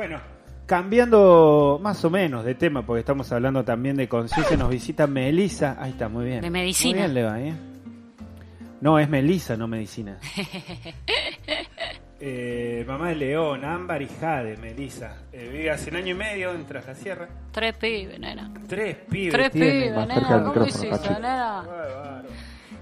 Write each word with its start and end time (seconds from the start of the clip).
Bueno, 0.00 0.18
cambiando 0.64 1.78
más 1.82 2.02
o 2.06 2.08
menos 2.08 2.42
de 2.42 2.54
tema, 2.54 2.86
porque 2.86 3.00
estamos 3.00 3.30
hablando 3.32 3.66
también 3.66 3.96
de 3.96 4.08
conciencia, 4.08 4.56
nos 4.56 4.70
visita 4.70 5.06
Melisa. 5.06 5.76
Ahí 5.78 5.90
está, 5.90 6.08
muy 6.08 6.24
bien. 6.24 6.40
De 6.40 6.48
medicina. 6.48 6.92
Muy 6.92 7.00
bien 7.00 7.14
le 7.14 7.22
va, 7.22 7.38
¿eh? 7.38 7.52
No, 8.80 8.98
es 8.98 9.10
Melisa, 9.10 9.58
no 9.58 9.68
medicina. 9.68 10.18
Eh, 12.22 12.84
mamá 12.86 13.08
de 13.08 13.14
León, 13.14 13.64
Ámbar 13.64 14.02
y 14.02 14.06
Jade, 14.06 14.58
Melisa. 14.58 15.22
Eh, 15.32 15.48
vive 15.50 15.70
hace 15.70 15.88
un 15.88 15.96
año 15.96 16.14
y 16.14 16.18
medio 16.18 16.52
en 16.52 16.66
Traslasierra. 16.66 17.26
Tres 17.50 17.74
pibes, 17.76 18.20
nena. 18.20 18.52
Tres 18.68 18.96
pibes. 19.08 19.32
Tres 19.32 19.50
pibes, 19.50 19.90
nena. 19.90 20.14
¿Cómo 20.14 20.48
micrófono, 20.48 20.66
hiciste, 20.66 21.14
nena? 21.14 22.22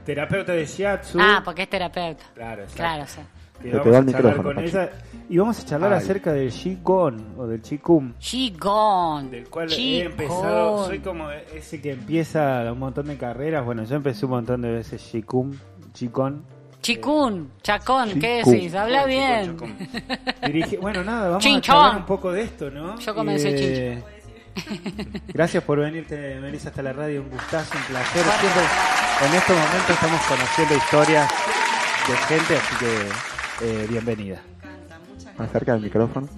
Terapeuta 0.05 0.53
de 0.53 0.67
Shiatsu. 0.67 1.19
Ah, 1.21 1.41
porque 1.45 1.63
es 1.63 1.71
terapeuta. 1.71 2.25
Claro, 2.35 2.63
exacto. 2.63 2.83
Claro, 2.83 3.07
sí. 3.07 3.21
Que 3.63 3.71
Te 3.71 3.79
pegó 3.81 3.97
el 3.99 4.05
micrófono, 4.05 4.61
ella 4.61 4.91
y 5.29 5.37
vamos 5.37 5.59
a 5.61 5.65
charlar 5.67 5.93
Ay. 5.93 5.99
acerca 5.99 6.33
del 6.33 6.51
Qigong 6.51 7.35
o 7.39 7.47
del 7.47 7.61
Qigong. 7.61 8.15
Chigón. 8.19 9.31
Del 9.31 9.49
cual 9.49 9.73
he 9.73 10.01
empezado, 10.05 10.87
soy 10.87 11.01
como 11.01 11.31
ese 11.31 11.81
que 11.81 11.93
empieza 11.93 12.71
un 12.73 12.79
montón 12.79 13.09
de 13.09 13.17
carreras. 13.19 13.65
Bueno, 13.65 13.85
yo 13.85 13.97
empecé 13.97 14.25
un 14.27 14.31
montón 14.33 14.63
de 14.63 14.71
veces 14.71 15.03
Qigong, 15.03 15.55
Qigong. 15.93 16.43
Chicún, 16.81 17.51
chacón, 17.61 18.21
¿qué 18.21 18.43
decís? 18.45 18.73
Habla 18.77 19.05
bien. 19.05 19.57
Qigong, 19.57 19.77
Dirige- 20.43 20.79
bueno, 20.81 21.03
nada, 21.03 21.27
vamos 21.29 21.43
Chinchón. 21.43 21.75
a 21.77 21.79
charlar 21.81 21.97
un 22.01 22.07
poco 22.07 22.31
de 22.33 22.43
esto, 22.43 22.71
¿no? 22.71 22.97
Yo 23.01 23.15
comencé 23.15 23.53
de- 23.53 24.03
Gracias 25.35 25.63
por 25.65 25.79
venirte, 25.81 26.39
Melissa, 26.41 26.69
hasta 26.71 26.83
la 26.83 26.93
radio. 26.93 27.23
Un 27.23 27.31
gustazo, 27.31 27.77
un 27.77 27.85
placer. 27.85 28.23
Siempre, 28.23 28.63
en 29.29 29.35
estos 29.35 29.57
momentos 29.57 29.91
estamos 29.91 30.21
conociendo 30.23 30.75
historias 30.77 31.31
de 32.09 32.17
gente, 32.17 32.57
así 32.57 32.77
que 32.77 33.38
eh, 33.63 33.87
bienvenida. 33.89 34.41
Más 35.37 35.51
cerca 35.53 35.73
del 35.75 35.83
micrófono. 35.83 36.29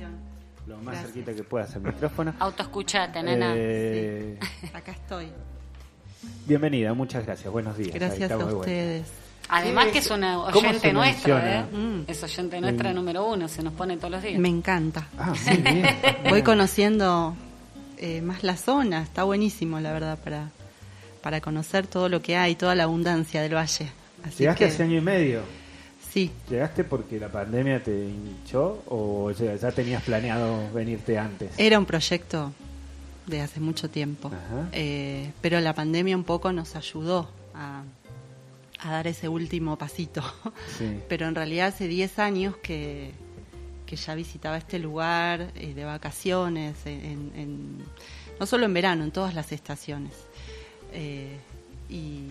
Lo 0.66 0.77
más 0.78 1.01
cerquita 1.02 1.34
que 1.34 1.42
puedas 1.42 1.74
al 1.74 1.83
micrófono. 1.83 2.34
Autoescuchate, 2.38 3.23
nena. 3.23 3.52
Eh, 3.56 4.39
Acá 4.72 4.92
estoy. 4.92 5.28
Bienvenida, 6.47 6.92
muchas 6.95 7.25
gracias. 7.25 7.50
Buenos 7.53 7.77
días. 7.77 7.95
Gracias 7.95 8.30
a 8.30 8.36
uested 8.36 9.03
Además 9.53 9.86
¿qué 9.86 9.92
que 9.92 9.98
es? 9.98 10.11
una 10.11 10.34
¿Cómo 10.53 10.69
oyente 10.69 10.92
nuestra? 10.92 11.61
¿eh? 11.61 11.64
Mm. 11.72 12.03
Es 12.06 12.22
oyente 12.22 12.61
nuestra 12.61 12.92
Mm. 12.92 12.95
número 12.95 13.27
uno, 13.27 13.48
se 13.48 13.62
nos 13.64 13.73
pone 13.73 13.97
todos 13.97 14.12
los 14.12 14.23
días. 14.23 14.39
Me 14.39 14.48
encanta. 14.48 15.08
Ah, 15.19 15.33
muy 15.47 15.56
bien. 15.73 15.86
Voy 16.28 16.42
conociendo 16.42 17.34
eh, 17.97 18.20
más 18.23 18.45
la 18.45 18.56
zona. 18.56 19.02
Está 19.02 19.25
buenísimo, 19.25 19.80
la 19.80 19.92
verdad, 19.92 20.19
para, 20.23 20.50
para 21.23 21.41
conocer 21.41 21.86
todo 21.89 22.08
lo 22.08 22.23
que 22.23 22.36
hay, 22.36 22.55
toda 22.55 22.75
la 22.77 22.84
abundancia 22.84 23.42
del 23.42 23.55
valle. 23.56 23.91
Así 24.25 24.39
Llegaste 24.41 24.67
que, 24.67 24.70
hace 24.70 24.83
año 24.84 24.98
y 24.98 25.00
medio. 25.00 25.41
Sí, 26.12 26.30
¿Llegaste 26.48 26.83
porque 26.84 27.20
la 27.20 27.28
pandemia 27.28 27.83
te 27.83 27.92
hinchó 28.08 28.83
o 28.89 29.30
ya, 29.30 29.55
ya 29.55 29.70
tenías 29.70 30.03
planeado 30.03 30.70
venirte 30.72 31.19
antes? 31.19 31.52
era 31.56 31.78
un 31.78 31.86
proyecto 31.86 32.52
de 33.27 33.41
hace 33.42 33.61
mucho 33.61 33.89
tiempo. 33.91 34.30
Eh, 34.72 35.30
pero 35.41 35.61
la 35.61 35.72
pandemia 35.75 36.17
un 36.17 36.25
poco 36.25 36.52
nos 36.52 36.75
ayudó 36.75 37.28
a, 37.55 37.84
a 38.80 38.91
dar 38.91 39.06
ese 39.06 39.28
último 39.28 39.77
pasito. 39.78 40.22
Sí. 40.78 40.98
Pero 41.08 41.28
en 41.28 41.34
realidad 41.36 41.69
hace 41.69 41.86
10 41.86 42.19
años 42.19 42.56
que, 42.56 43.12
que 43.86 43.95
ya 43.97 44.14
visitaba 44.17 44.56
este 44.56 44.78
lugar 44.80 45.52
eh, 45.55 45.74
de 45.74 45.84
vacaciones, 45.84 46.74
en, 46.86 47.30
en- 47.36 47.78
no 48.41 48.47
solo 48.47 48.64
en 48.64 48.74
verano, 48.74 49.05
en 49.05 49.11
todas 49.12 49.34
las 49.34 49.52
estaciones. 49.52 50.14
Eh, 50.92 51.36
y 51.89 52.24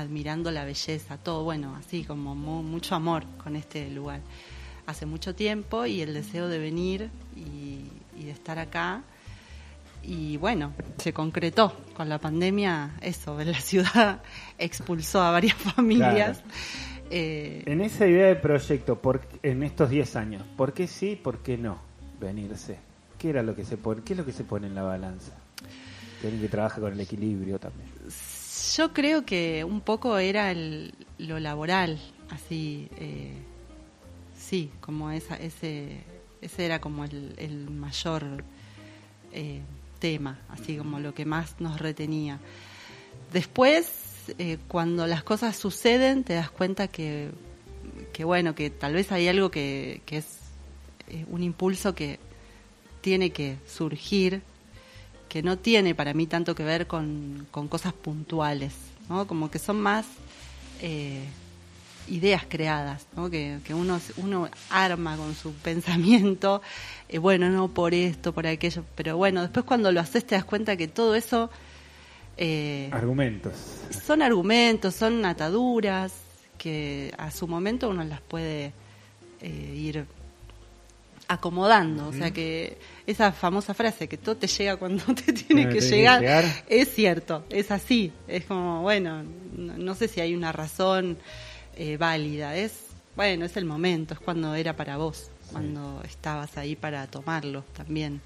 admirando 0.00 0.50
la 0.50 0.64
belleza, 0.64 1.16
todo, 1.18 1.42
bueno, 1.44 1.74
así 1.76 2.04
como 2.04 2.34
mu- 2.34 2.62
mucho 2.62 2.94
amor 2.94 3.24
con 3.42 3.56
este 3.56 3.90
lugar. 3.90 4.20
Hace 4.86 5.06
mucho 5.06 5.34
tiempo 5.34 5.86
y 5.86 6.00
el 6.02 6.14
deseo 6.14 6.48
de 6.48 6.58
venir 6.58 7.10
y, 7.34 7.80
y 8.20 8.24
de 8.26 8.30
estar 8.30 8.58
acá. 8.58 9.02
Y 10.02 10.36
bueno, 10.36 10.72
se 10.98 11.12
concretó 11.12 11.72
con 11.96 12.08
la 12.08 12.18
pandemia 12.18 12.92
eso, 13.00 13.36
la 13.44 13.60
ciudad 13.60 14.20
expulsó 14.58 15.20
a 15.22 15.30
varias 15.32 15.56
familias. 15.56 16.42
Eh, 17.10 17.62
En 17.66 17.80
esa 17.80 18.06
idea 18.06 18.26
de 18.26 18.36
proyecto, 18.36 19.00
por, 19.00 19.20
en 19.42 19.62
estos 19.62 19.90
10 19.90 20.14
años, 20.16 20.42
¿por 20.56 20.72
qué 20.72 20.86
sí, 20.86 21.16
por 21.20 21.38
qué 21.38 21.56
no 21.56 21.78
venirse? 22.20 22.78
¿Qué 23.18 23.30
era 23.30 23.42
lo 23.42 23.54
que 23.56 23.64
se 23.64 23.76
pone, 23.76 24.02
qué 24.04 24.12
es 24.12 24.18
lo 24.18 24.24
que 24.26 24.32
se 24.32 24.44
pone 24.44 24.66
en 24.66 24.74
la 24.74 24.82
balanza? 24.82 25.32
Alguien 26.22 26.40
que 26.42 26.48
trabaja 26.48 26.80
con 26.80 26.92
el 26.92 27.00
equilibrio 27.00 27.58
también. 27.58 27.88
Yo 28.76 28.92
creo 28.92 29.24
que 29.24 29.64
un 29.64 29.80
poco 29.80 30.18
era 30.18 30.54
lo 30.54 31.40
laboral, 31.40 31.98
así, 32.30 32.88
eh, 32.98 33.32
sí, 34.38 34.70
como 34.80 35.10
esa, 35.10 35.36
ese, 35.36 36.02
ese 36.40 36.64
era 36.64 36.80
como 36.80 37.04
el, 37.04 37.34
el 37.38 37.70
mayor 37.70 38.44
eh, 39.32 39.60
tema, 39.98 40.38
así 40.48 40.76
como 40.76 41.00
lo 41.00 41.14
que 41.14 41.24
más 41.24 41.60
nos 41.60 41.80
retenía. 41.80 42.38
Después, 43.32 43.90
eh, 44.38 44.58
cuando 44.68 45.06
las 45.06 45.22
cosas 45.22 45.56
suceden, 45.56 46.24
te 46.24 46.34
das 46.34 46.50
cuenta 46.50 46.88
que, 46.88 47.30
que 48.12 48.24
bueno, 48.24 48.54
que 48.54 48.70
tal 48.70 48.94
vez 48.94 49.12
hay 49.12 49.28
algo 49.28 49.50
que, 49.50 50.02
que 50.06 50.18
es 50.18 50.26
eh, 51.08 51.24
un 51.28 51.42
impulso 51.42 51.94
que 51.94 52.18
tiene 53.00 53.30
que 53.30 53.56
surgir 53.66 54.42
que 55.36 55.42
no 55.42 55.58
tiene 55.58 55.94
para 55.94 56.14
mí 56.14 56.26
tanto 56.26 56.54
que 56.54 56.64
ver 56.64 56.86
con, 56.86 57.46
con 57.50 57.68
cosas 57.68 57.92
puntuales, 57.92 58.72
¿no? 59.10 59.26
Como 59.26 59.50
que 59.50 59.58
son 59.58 59.78
más 59.78 60.06
eh, 60.80 61.24
ideas 62.08 62.46
creadas, 62.48 63.06
¿no? 63.14 63.28
Que, 63.28 63.58
que 63.62 63.74
uno, 63.74 64.00
uno 64.16 64.48
arma 64.70 65.14
con 65.18 65.34
su 65.34 65.52
pensamiento, 65.62 66.62
eh, 67.10 67.18
bueno, 67.18 67.50
no 67.50 67.68
por 67.68 67.92
esto, 67.92 68.32
por 68.32 68.46
aquello, 68.46 68.82
pero 68.94 69.18
bueno, 69.18 69.42
después 69.42 69.66
cuando 69.66 69.92
lo 69.92 70.00
haces 70.00 70.26
te 70.26 70.36
das 70.36 70.46
cuenta 70.46 70.74
que 70.78 70.88
todo 70.88 71.14
eso 71.14 71.50
eh, 72.38 72.88
Argumentos. 72.90 73.52
son 74.06 74.22
argumentos, 74.22 74.94
son 74.94 75.22
ataduras 75.26 76.14
que 76.56 77.12
a 77.18 77.30
su 77.30 77.46
momento 77.46 77.90
uno 77.90 78.04
las 78.04 78.22
puede 78.22 78.72
eh, 79.42 79.74
ir 79.76 80.06
acomodando. 81.28 82.08
O 82.08 82.12
sea 82.12 82.30
que 82.30 82.78
esa 83.06 83.32
famosa 83.32 83.74
frase 83.74 84.08
que 84.08 84.16
todo 84.16 84.36
te 84.36 84.46
llega 84.46 84.76
cuando 84.76 85.04
te 85.14 85.32
tiene 85.32 85.68
que 85.68 85.80
te 85.80 85.90
llegar, 85.90 86.20
llegar. 86.20 86.44
es 86.68 86.94
cierto, 86.94 87.44
es 87.50 87.70
así. 87.70 88.12
Es 88.28 88.44
como, 88.44 88.82
bueno, 88.82 89.22
no, 89.56 89.76
no 89.76 89.94
sé 89.94 90.08
si 90.08 90.20
hay 90.20 90.34
una 90.34 90.52
razón 90.52 91.18
eh, 91.76 91.96
válida. 91.96 92.56
Es, 92.56 92.72
bueno, 93.14 93.44
es 93.44 93.56
el 93.56 93.64
momento, 93.64 94.14
es 94.14 94.20
cuando 94.20 94.54
era 94.54 94.74
para 94.76 94.96
vos, 94.96 95.30
cuando 95.52 96.02
estabas 96.04 96.56
ahí 96.58 96.76
para 96.76 97.06
tomarlo 97.06 97.64
también 97.76 98.20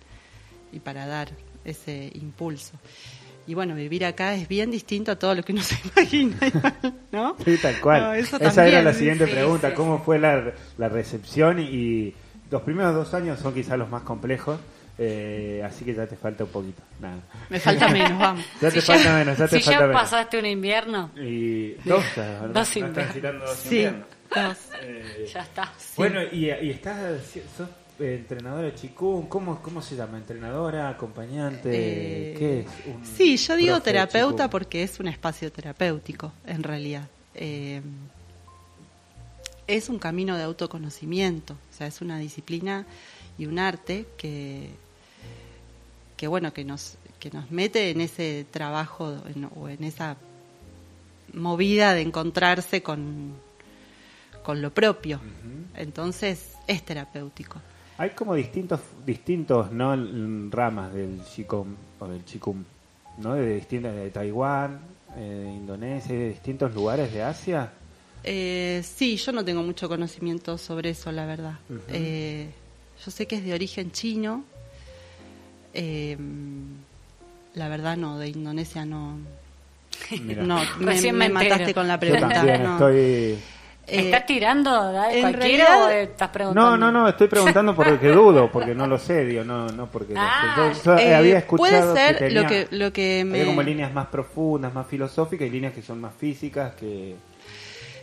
y 0.73 0.81
para 0.81 1.07
dar 1.07 1.31
ese 1.65 2.11
impulso. 2.15 2.73
Y 3.47 3.55
bueno, 3.55 3.75
vivir 3.75 4.05
acá 4.05 4.35
es 4.35 4.47
bien 4.47 4.71
distinto 4.71 5.11
a 5.11 5.17
todo 5.19 5.35
lo 5.35 5.43
que 5.43 5.53
uno 5.53 5.63
se 5.65 5.77
imagina, 5.97 6.37
¿no? 7.11 7.37
Sí, 7.45 7.57
tal 7.61 7.81
cual. 7.81 8.03
No, 8.03 8.13
Esa 8.15 8.67
era 8.67 8.83
la 8.83 8.95
siguiente 8.95 9.27
sí, 9.27 9.33
pregunta. 9.33 9.71
sí, 9.71 9.75
¿Cómo 9.75 10.03
fue 10.03 10.19
la, 10.19 10.53
la 10.79 10.89
recepción? 10.89 11.59
Y 11.59 12.15
los 12.51 12.63
primeros 12.63 12.95
dos 12.95 13.15
años 13.15 13.39
son 13.41 13.55
quizás 13.55 13.79
los 13.79 13.89
más 13.89 14.03
complejos. 14.03 14.59
eh, 14.99 15.63
así 15.65 15.85
que 15.85 15.95
ya 15.95 16.07
te 16.07 16.17
falta 16.17 16.45
un 16.45 16.51
poquito. 16.51 16.83
Nada. 17.01 17.21
Me 17.49 17.59
falta 17.59 17.89
menos, 17.89 18.19
vamos. 18.19 18.45
Ya 18.61 18.71
te 18.71 18.81
Si 18.81 18.87
falta 18.87 19.15
menos, 19.17 19.39
ya 19.39 19.49
te 19.49 19.57
si 19.59 19.63
falta 19.65 19.81
ya 19.81 19.87
menos. 19.87 20.03
pasaste 20.03 20.39
un 20.39 20.47
invierno, 20.47 21.11
Y 21.17 21.73
dos, 21.89 22.05
¿verdad? 22.17 22.49
Dos 22.51 22.77
inviernos. 22.77 23.41
dos 23.41 23.57
Sí, 23.59 23.77
inviernos. 23.77 24.07
dos. 24.35 24.59
Eh, 24.83 25.31
ya 25.33 25.41
está. 25.43 25.73
Bueno, 25.97 26.21
y, 26.31 26.47
y 26.51 26.71
estás, 26.71 26.99
sos 27.57 27.69
eh, 27.99 28.17
entrenadora 28.21 28.63
de 28.65 28.75
Chikung, 28.75 29.29
¿cómo, 29.29 29.61
¿cómo 29.63 29.81
se 29.81 29.97
llama? 29.97 30.19
¿Entrenadora, 30.19 30.89
acompañante? 30.91 31.71
Eh, 31.73 32.35
¿Qué 32.39 32.61
es? 32.61 32.67
un 32.87 33.05
Sí, 33.07 33.37
yo 33.39 33.57
digo 33.57 33.81
terapeuta 33.81 34.51
porque 34.51 34.83
es 34.83 35.01
un 35.01 35.09
espacio 35.09 35.51
terapéutico, 35.53 36.33
en 36.47 36.63
realidad. 36.63 37.09
Eh, 37.35 37.81
es 39.77 39.89
un 39.89 39.99
camino 39.99 40.37
de 40.37 40.43
autoconocimiento, 40.45 41.55
o 41.55 41.75
sea, 41.77 41.87
es 41.87 42.01
una 42.01 42.19
disciplina 42.19 42.87
y 43.39 43.47
un 43.47 43.59
arte 43.59 44.07
que, 44.19 44.71
que 46.17 46.27
bueno, 46.29 46.53
que 46.53 46.65
nos, 46.65 46.97
que 47.19 47.31
nos 47.31 47.51
mete 47.51 47.91
en 47.91 48.01
ese 48.01 48.47
trabajo 48.51 49.17
en- 49.35 49.49
o 49.57 49.69
en 49.69 49.85
esa 49.85 50.17
movida 51.33 51.95
de 51.95 52.03
encontrarse 52.03 52.83
con, 52.83 53.33
con 54.43 54.61
lo 54.61 54.71
propio. 54.73 55.21
Entonces, 55.77 56.55
es 56.67 56.83
terapéutico. 56.85 57.61
Hay 57.99 58.11
como 58.11 58.35
distintos, 58.35 58.81
distintos 59.07 59.71
¿no? 59.71 59.95
Ramas 60.51 60.93
del 60.93 61.21
Qigong 61.35 61.77
o 62.01 62.09
del 62.09 62.23
Qigong, 62.25 62.65
¿no? 63.19 63.35
De 63.35 63.55
distintas, 63.55 63.95
de 63.95 64.11
Taiwán, 64.11 64.81
eh, 65.17 65.21
de 65.21 65.53
Indonesia, 65.53 66.15
y 66.15 66.19
de 66.19 66.29
distintos 66.31 66.75
lugares 66.75 67.13
de 67.13 67.23
Asia. 67.23 67.73
Eh, 68.25 68.83
sí, 68.85 69.17
yo 69.17 69.33
no 69.33 69.45
tengo 69.45 69.63
mucho 69.63 69.89
conocimiento 69.89 70.59
sobre 70.59 70.91
eso, 70.91 71.11
la 71.13 71.27
verdad. 71.27 71.55
Eh, 71.89 72.49
yo 73.05 73.11
sé 73.11 73.27
que 73.27 73.37
es 73.37 73.45
de 73.45 73.55
origen 73.55 73.93
chino. 73.93 74.45
Eh, 75.73 76.17
la 77.55 77.69
verdad 77.69 77.97
no, 77.97 78.19
de 78.19 78.29
Indonesia 78.29 78.85
no. 78.85 79.19
Mira. 80.23 80.43
No, 80.43 80.61
me, 80.81 80.93
Recién 80.93 81.17
me 81.17 81.29
me 81.29 81.35
entero. 81.35 81.51
mataste 81.51 81.75
con 81.75 81.89
la 81.89 81.95
Yo 81.95 82.01
pregunta. 82.01 82.59
no. 82.59 82.73
estoy... 82.73 83.39
Eh, 83.87 84.03
¿Estás 84.05 84.25
tirando 84.27 84.71
cualquiera 84.71 85.31
realidad- 85.33 85.85
o 85.85 85.89
estás 85.89 86.29
preguntando? 86.29 86.77
No, 86.77 86.77
no, 86.77 86.93
no, 86.93 87.09
estoy 87.09 87.27
preguntando 87.27 87.75
porque 87.75 88.09
dudo, 88.13 88.49
porque 88.53 88.73
no 88.73 88.87
lo 88.87 88.99
sé, 88.99 89.25
digo, 89.25 89.43
no, 89.43 89.67
no 89.69 89.87
porque 89.91 90.15
lo 90.15 90.21
sé. 90.21 90.27
Ah, 90.31 90.73
Yo- 90.75 90.83
yo 90.85 90.99
eh, 90.99 91.15
había 91.15 91.39
escuchado 91.39 91.93
puede 91.93 91.95
ser 92.07 92.19
que 92.19 92.25
tenía- 92.27 92.43
lo 92.43 92.49
que 92.49 92.69
lo 92.71 92.93
que 92.93 93.25
me 93.25 93.41
había 93.41 93.47
como 93.51 93.63
líneas 93.63 93.93
más 93.93 94.07
profundas, 94.07 94.73
más 94.73 94.87
filosóficas 94.87 95.49
y 95.49 95.51
líneas 95.51 95.73
que 95.75 95.83
son 95.83 96.01
más 96.01 96.13
físicas 96.15 96.75
que... 96.75 97.17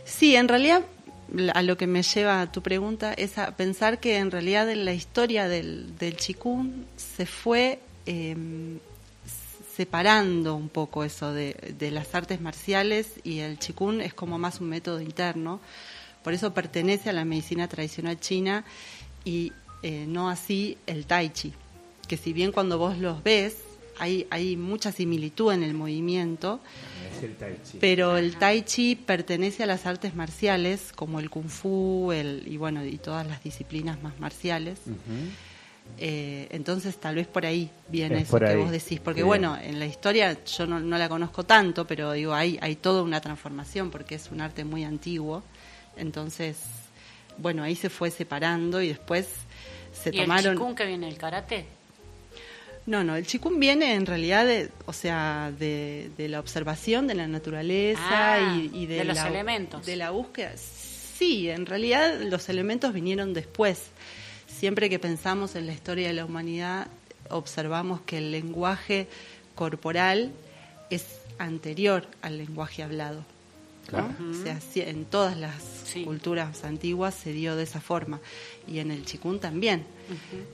Sí, 0.08 0.34
en 0.34 0.48
realidad 0.48 0.82
a 1.52 1.62
lo 1.62 1.76
que 1.76 1.86
me 1.86 2.02
lleva 2.02 2.50
tu 2.50 2.62
pregunta 2.62 3.12
es 3.12 3.36
a 3.36 3.54
pensar 3.54 4.00
que 4.00 4.16
en 4.16 4.30
realidad 4.30 4.70
en 4.70 4.86
la 4.86 4.94
historia 4.94 5.46
del, 5.46 5.96
del 5.98 6.16
chikung 6.16 6.84
se 6.96 7.26
fue 7.26 7.80
eh, 8.06 8.34
separando 9.76 10.56
un 10.56 10.70
poco 10.70 11.04
eso 11.04 11.32
de, 11.32 11.54
las 11.92 12.14
artes 12.14 12.40
marciales 12.40 13.12
y 13.22 13.40
el 13.40 13.58
chikung 13.58 14.00
es 14.00 14.14
como 14.14 14.38
más 14.38 14.60
un 14.60 14.70
método 14.70 15.00
interno. 15.00 15.60
Por 16.24 16.32
eso 16.32 16.54
pertenece 16.54 17.10
a 17.10 17.12
la 17.12 17.24
medicina 17.24 17.68
tradicional 17.68 18.18
china 18.18 18.64
y 19.24 19.52
eh, 19.82 20.06
no 20.08 20.30
así 20.30 20.78
el 20.86 21.06
tai 21.06 21.30
chi, 21.30 21.52
que 22.08 22.16
si 22.16 22.32
bien 22.32 22.50
cuando 22.50 22.78
vos 22.78 22.98
los 22.98 23.22
ves 23.22 23.54
hay, 23.98 24.26
hay 24.30 24.56
mucha 24.56 24.92
similitud 24.92 25.52
en 25.52 25.62
el 25.62 25.74
movimiento, 25.74 26.60
Es 27.16 27.22
el 27.24 27.36
tai 27.36 27.56
chi. 27.64 27.78
pero 27.80 28.16
el 28.16 28.36
tai 28.36 28.62
chi 28.62 28.94
pertenece 28.96 29.62
a 29.62 29.66
las 29.66 29.86
artes 29.86 30.14
marciales 30.14 30.92
como 30.94 31.18
el 31.20 31.30
kung 31.30 31.48
fu 31.48 32.12
el, 32.12 32.42
y 32.46 32.56
bueno 32.56 32.84
y 32.84 32.98
todas 32.98 33.26
las 33.26 33.42
disciplinas 33.42 34.02
más 34.02 34.18
marciales. 34.20 34.78
Eh, 35.98 36.46
entonces 36.50 36.96
tal 36.98 37.14
vez 37.16 37.26
por 37.26 37.46
ahí 37.46 37.70
viene 37.88 38.16
Es 38.18 38.22
eso 38.24 38.30
por 38.32 38.40
que 38.40 38.48
ahí. 38.48 38.56
vos 38.56 38.70
decís, 38.70 39.00
porque 39.00 39.20
Bien. 39.20 39.26
bueno, 39.26 39.56
en 39.60 39.78
la 39.78 39.86
historia 39.86 40.36
yo 40.44 40.66
no, 40.66 40.78
no 40.80 40.98
la 40.98 41.08
conozco 41.08 41.44
tanto, 41.44 41.86
pero 41.86 42.12
digo, 42.12 42.34
hay, 42.34 42.58
hay 42.60 42.76
toda 42.76 43.02
una 43.02 43.20
transformación 43.20 43.90
porque 43.90 44.14
es 44.16 44.30
un 44.30 44.40
arte 44.42 44.64
muy 44.64 44.84
antiguo, 44.84 45.42
entonces, 45.96 46.58
bueno, 47.38 47.62
ahí 47.62 47.74
se 47.74 47.88
fue 47.88 48.10
separando 48.10 48.80
y 48.82 48.88
después 48.88 49.26
se 49.92 50.10
¿Y 50.14 50.18
el 50.18 50.24
tomaron... 50.26 50.54
chikung 50.54 50.74
que 50.76 50.84
viene 50.86 51.08
el 51.08 51.16
karate? 51.16 51.64
No, 52.88 53.04
no, 53.04 53.16
el 53.16 53.26
chikung 53.26 53.58
viene 53.58 53.92
en 53.94 54.06
realidad, 54.06 54.46
de, 54.46 54.70
o 54.86 54.94
sea, 54.94 55.52
de, 55.58 56.10
de 56.16 56.26
la 56.30 56.40
observación 56.40 57.06
de 57.06 57.14
la 57.14 57.28
naturaleza 57.28 58.00
Ah, 58.02 58.56
y, 58.56 58.70
y 58.72 58.86
de, 58.86 58.96
de 58.96 59.04
los 59.04 59.16
la, 59.16 59.28
elementos. 59.28 59.84
De 59.84 59.94
la 59.94 60.08
búsqueda. 60.10 60.52
Sí, 60.56 61.50
en 61.50 61.66
realidad 61.66 62.18
los 62.22 62.48
elementos 62.48 62.94
vinieron 62.94 63.34
después. 63.34 63.82
Siempre 64.46 64.88
que 64.88 64.98
pensamos 64.98 65.54
en 65.54 65.66
la 65.66 65.74
historia 65.74 66.08
de 66.08 66.14
la 66.14 66.24
humanidad, 66.24 66.86
observamos 67.28 68.00
que 68.00 68.16
el 68.18 68.30
lenguaje 68.30 69.06
corporal 69.54 70.32
es 70.88 71.04
anterior 71.38 72.06
al 72.22 72.38
lenguaje 72.38 72.82
hablado. 72.82 73.22
¿No? 73.90 73.98
Claro. 74.08 74.14
O 74.30 74.34
sea, 74.42 74.60
sí, 74.60 74.80
en 74.80 75.04
todas 75.04 75.36
las 75.36 75.54
Sí. 75.84 76.04
culturas 76.04 76.64
antiguas 76.64 77.14
se 77.14 77.32
dio 77.32 77.56
de 77.56 77.62
esa 77.62 77.80
forma. 77.80 78.20
Y 78.66 78.78
en 78.80 78.90
el 78.90 79.04
chikung 79.06 79.40
también. 79.40 79.84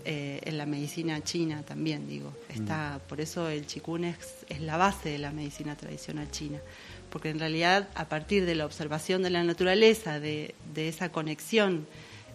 Eh, 0.04 0.40
en 0.44 0.58
la 0.58 0.66
medicina 0.66 1.22
china 1.22 1.62
también, 1.62 2.06
digo. 2.08 2.32
Está, 2.48 3.00
Por 3.08 3.20
eso 3.20 3.48
el 3.48 3.66
chikung 3.66 4.04
es, 4.04 4.16
es 4.48 4.60
la 4.60 4.76
base 4.76 5.08
de 5.10 5.19
la 5.19 5.32
medicina 5.32 5.76
tradicional 5.76 6.31
china. 6.31 6.58
Porque 7.10 7.31
en 7.31 7.38
realidad, 7.38 7.88
a 7.94 8.08
partir 8.08 8.44
de 8.46 8.54
la 8.54 8.66
observación 8.66 9.22
de 9.22 9.31
la 9.31 9.42
naturaleza, 9.44 10.20
de, 10.20 10.54
de 10.75 10.88
esa 10.88 11.10
conexión 11.10 11.86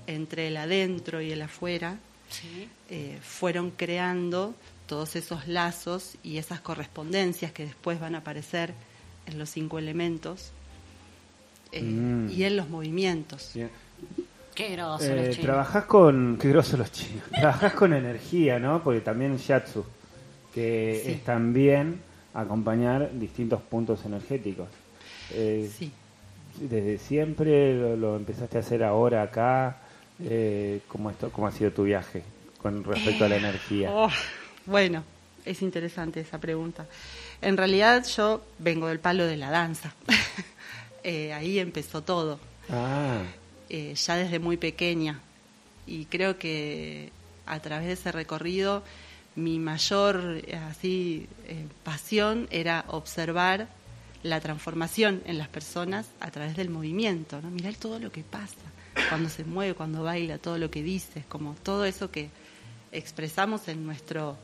entre 0.08 0.48
el 0.48 0.58
adentro 0.58 1.22
y 1.22 1.32
el 1.32 1.42
afuera, 1.42 1.98
Sí. 2.30 2.68
eh, 2.90 3.18
fueron 3.24 3.72
creando 3.72 4.54
todos 4.88 5.16
esos 5.16 5.48
lazos 5.48 6.16
y 6.24 6.38
esas 6.38 6.60
correspondencias 6.62 7.52
que 7.52 7.66
después 7.66 8.00
van 8.00 8.14
a 8.16 8.20
aparecer 8.20 8.74
en 9.26 9.40
los 9.40 9.50
cinco 9.50 9.80
elementos 9.80 10.52
eh, 11.72 11.82
Mm. 11.82 12.30
y 12.32 12.44
en 12.44 12.58
los 12.58 12.70
movimientos. 12.70 13.52
Bien. 13.54 13.70
Qué 14.56 14.70
groso 14.74 15.06
Eh, 15.06 15.16
los 15.16 15.30
chinos. 15.30 15.46
trabajás 15.46 15.86
con, 15.86 16.38
qué 16.42 16.50
grosos 16.50 16.80
los 16.80 16.92
chinos, 16.92 17.24
trabajás 17.40 17.74
con 17.74 17.94
energía, 17.94 18.60
¿no? 18.60 18.84
Porque 18.84 19.02
también 19.02 19.38
Yatsu, 19.38 19.86
que 20.54 21.02
Sí. 21.06 21.12
es 21.12 21.24
también 21.24 22.02
acompañar 22.34 23.10
distintos 23.14 23.62
puntos 23.62 24.04
energéticos. 24.06 24.68
Eh, 25.32 25.70
Sí. 25.78 25.92
Desde 26.60 26.98
siempre 26.98 27.74
lo, 27.80 27.96
lo 27.96 28.16
empezaste 28.18 28.58
a 28.58 28.62
hacer 28.62 28.84
ahora 28.84 29.22
acá. 29.22 29.78
Eh, 30.22 30.82
¿cómo, 30.90 31.10
esto, 31.10 31.32
¿Cómo 31.32 31.48
ha 31.48 31.52
sido 31.52 31.72
tu 31.72 31.84
viaje 31.84 32.22
con 32.62 32.84
respecto 32.84 33.24
a 33.24 33.30
la 33.30 33.38
energía? 33.38 33.90
Oh, 33.94 34.10
bueno, 34.66 35.04
es 35.46 35.62
interesante 35.62 36.20
esa 36.20 36.38
pregunta. 36.40 36.86
En 37.42 37.56
realidad 37.56 38.06
yo 38.06 38.42
vengo 38.58 38.88
del 38.88 39.00
palo 39.00 39.26
de 39.26 39.38
la 39.38 39.50
danza. 39.52 39.94
Eh, 41.04 41.34
ahí 41.34 41.60
empezó 41.60 42.04
todo, 42.04 42.40
Ah, 42.70 43.24
eh, 43.70 43.96
ya 43.96 44.16
desde 44.16 44.40
muy 44.40 44.58
pequeña. 44.58 45.20
Y 45.88 46.06
creo 46.06 46.38
que 46.38 47.12
a 47.46 47.60
través 47.60 47.88
de 47.88 47.94
ese 47.94 48.12
recorrido 48.12 48.84
mi 49.36 49.58
mayor 49.60 50.42
eh, 50.46 50.56
así 50.56 51.28
eh, 51.48 51.66
pasión 51.84 52.48
era 52.52 52.86
observar 52.88 53.68
la 54.22 54.42
transformación 54.42 55.22
en 55.26 55.38
las 55.38 55.48
personas 55.48 56.08
a 56.20 56.30
través 56.30 56.56
del 56.58 56.70
movimiento, 56.70 57.42
¿no? 57.42 57.50
Mirar 57.50 57.76
todo 57.76 58.00
lo 58.00 58.12
que 58.12 58.22
pasa, 58.22 58.58
cuando 59.08 59.30
se 59.30 59.46
mueve, 59.46 59.76
cuando 59.76 60.04
baila, 60.04 60.38
todo 60.38 60.58
lo 60.58 60.70
que 60.70 60.84
dices, 60.84 61.24
como 61.28 61.56
todo 61.64 61.86
eso 61.86 62.12
que 62.12 62.30
expresamos 62.92 63.68
en 63.68 63.86
nuestro 63.86 64.38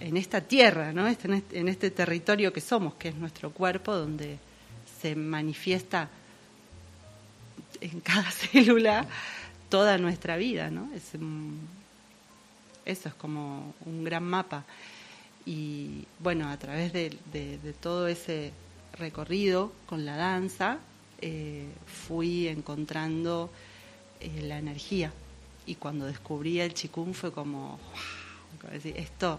en 0.00 0.16
esta 0.16 0.42
tierra, 0.42 0.92
¿no? 0.92 1.06
En 1.06 1.12
este, 1.32 1.58
en 1.58 1.68
este 1.68 1.90
territorio 1.90 2.52
que 2.52 2.60
somos, 2.60 2.94
que 2.94 3.08
es 3.08 3.14
nuestro 3.14 3.52
cuerpo, 3.52 3.94
donde 3.94 4.38
se 5.04 5.14
manifiesta 5.16 6.08
en 7.82 8.00
cada 8.00 8.30
célula 8.40 9.06
toda 9.68 9.98
nuestra 9.98 10.38
vida, 10.38 10.70
¿no? 10.70 10.88
Es 10.94 11.10
eso 12.86 13.08
es 13.10 13.14
como 13.14 13.74
un 13.84 14.02
gran 14.02 14.24
mapa. 14.24 14.64
Y 15.44 16.06
bueno, 16.20 16.48
a 16.48 16.56
través 16.56 16.94
de, 16.94 17.10
todo 17.82 18.08
ese 18.08 18.52
recorrido 18.94 19.72
con 19.84 20.06
la 20.06 20.16
danza, 20.16 20.78
eh, 21.20 21.68
fui 21.84 22.48
encontrando 22.48 23.50
eh, 24.20 24.40
la 24.40 24.56
energía. 24.56 25.12
Y 25.66 25.74
cuando 25.74 26.06
descubrí 26.06 26.60
el 26.60 26.72
chikung 26.72 27.12
fue 27.12 27.30
como, 27.30 27.78
"Wow", 28.62 28.80
esto, 28.96 29.38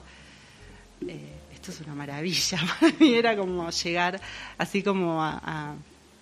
eh, 1.08 1.34
esto 1.54 1.72
es 1.72 1.82
una 1.82 1.96
maravilla. 1.96 2.60
Para 2.80 2.94
mí 3.00 3.14
era 3.14 3.36
como 3.36 3.70
llegar 3.70 4.20
así 4.58 4.82
como 4.84 5.24
a- 5.24 5.42
a 5.44 5.76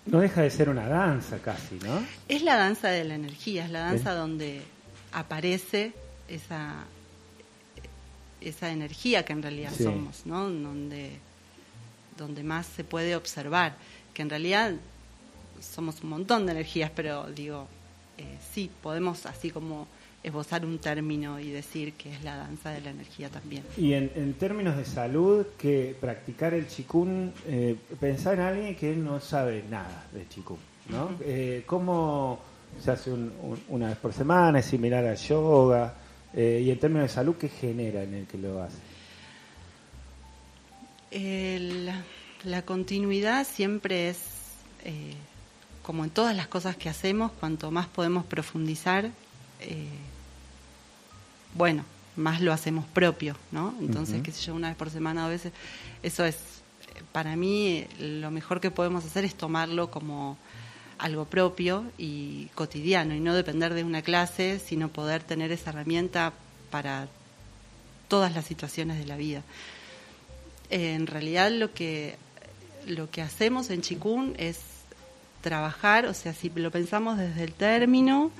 no 0.06 0.20
deja 0.20 0.42
de 0.42 0.50
ser 0.50 0.68
una 0.68 0.86
danza 0.86 1.38
casi, 1.38 1.76
¿no? 1.76 2.04
es 2.28 2.42
la 2.42 2.56
danza 2.56 2.88
de 2.88 3.04
la 3.04 3.14
energía, 3.14 3.64
es 3.64 3.70
la 3.70 3.80
danza 3.80 4.12
donde 4.14 4.62
aparece 5.12 5.92
esa 6.28 6.84
esa 8.40 8.70
energía 8.70 9.24
que 9.24 9.32
en 9.32 9.42
realidad 9.42 9.72
Sí. 9.76 9.84
somos, 9.84 10.26
¿no? 10.26 10.48
Donde 10.50 11.18
donde 12.18 12.44
más 12.44 12.66
se 12.66 12.84
puede 12.84 13.16
observar, 13.16 13.74
que 14.12 14.22
en 14.22 14.30
realidad 14.30 14.72
somos 15.60 16.00
un 16.02 16.10
montón 16.10 16.46
de 16.46 16.52
energías, 16.52 16.90
pero 16.94 17.24
digo, 17.30 17.66
eh, 18.18 18.38
sí, 18.52 18.70
podemos 18.82 19.26
así 19.26 19.50
como 19.50 19.88
esbozar 20.24 20.64
un 20.64 20.78
término 20.78 21.38
y 21.38 21.50
decir 21.50 21.92
que 21.92 22.10
es 22.12 22.24
la 22.24 22.36
danza 22.36 22.70
de 22.70 22.80
la 22.80 22.90
energía 22.90 23.28
también. 23.28 23.62
Y 23.76 23.92
en, 23.92 24.10
en 24.16 24.32
términos 24.34 24.76
de 24.76 24.84
salud, 24.86 25.46
que 25.58 25.94
practicar 26.00 26.54
el 26.54 26.66
chikung, 26.66 27.30
eh, 27.46 27.76
pensar 28.00 28.34
en 28.34 28.40
alguien 28.40 28.74
que 28.74 28.96
no 28.96 29.20
sabe 29.20 29.62
nada 29.70 30.06
de 30.12 30.26
chikung, 30.28 30.58
¿no? 30.88 31.10
Eh, 31.22 31.62
¿Cómo 31.66 32.40
se 32.82 32.90
hace 32.90 33.12
un- 33.12 33.32
un- 33.42 33.62
una 33.68 33.88
vez 33.90 33.98
por 33.98 34.12
semana? 34.12 34.58
¿Es 34.60 34.66
similar 34.66 35.04
al 35.04 35.16
yoga? 35.18 35.94
Eh, 36.32 36.62
y 36.64 36.70
en 36.70 36.78
términos 36.80 37.08
de 37.08 37.14
salud, 37.14 37.36
¿qué 37.36 37.48
genera 37.48 38.02
en 38.02 38.14
el 38.14 38.26
que 38.26 38.38
lo 38.38 38.62
hace? 38.62 38.78
El- 41.10 41.90
la 42.44 42.62
continuidad 42.62 43.46
siempre 43.46 44.08
es, 44.08 44.18
eh, 44.84 45.14
como 45.82 46.04
en 46.04 46.10
todas 46.10 46.34
las 46.34 46.48
cosas 46.48 46.76
que 46.76 46.88
hacemos, 46.88 47.30
cuanto 47.32 47.70
más 47.70 47.86
podemos 47.86 48.24
profundizar, 48.24 49.10
eh, 49.60 49.86
bueno, 51.54 51.84
más 52.16 52.40
lo 52.40 52.52
hacemos 52.52 52.86
propio, 52.86 53.36
¿no? 53.50 53.74
Entonces, 53.80 54.16
Ujú. 54.16 54.24
qué 54.24 54.32
sé 54.32 54.42
yo, 54.42 54.54
una 54.54 54.68
vez 54.68 54.76
por 54.76 54.90
semana 54.90 55.26
a 55.26 55.28
veces, 55.28 55.52
eso 56.02 56.24
es, 56.24 56.36
para 57.12 57.36
mí, 57.36 57.86
lo 57.98 58.30
mejor 58.30 58.60
que 58.60 58.70
podemos 58.70 59.04
hacer 59.04 59.24
es 59.24 59.34
tomarlo 59.34 59.90
como 59.90 60.36
algo 60.98 61.24
propio 61.24 61.84
y 61.98 62.46
cotidiano 62.54 63.14
y 63.14 63.20
no 63.20 63.34
depender 63.34 63.74
de 63.74 63.84
una 63.84 64.02
clase, 64.02 64.60
sino 64.64 64.88
poder 64.88 65.22
tener 65.22 65.50
esa 65.50 65.70
herramienta 65.70 66.32
para 66.70 67.08
todas 68.08 68.34
las 68.34 68.44
situaciones 68.44 68.98
de 68.98 69.06
la 69.06 69.16
vida. 69.16 69.42
En 70.70 71.06
realidad 71.06 71.50
lo 71.50 71.72
que 71.72 72.16
lo 72.86 73.10
que 73.10 73.22
hacemos 73.22 73.70
en 73.70 73.80
Chikung 73.80 74.34
es 74.38 74.58
trabajar, 75.40 76.06
o 76.06 76.14
sea, 76.14 76.32
si 76.32 76.50
lo 76.50 76.70
pensamos 76.70 77.18
desde 77.18 77.44
el 77.44 77.52
término, 77.52 78.30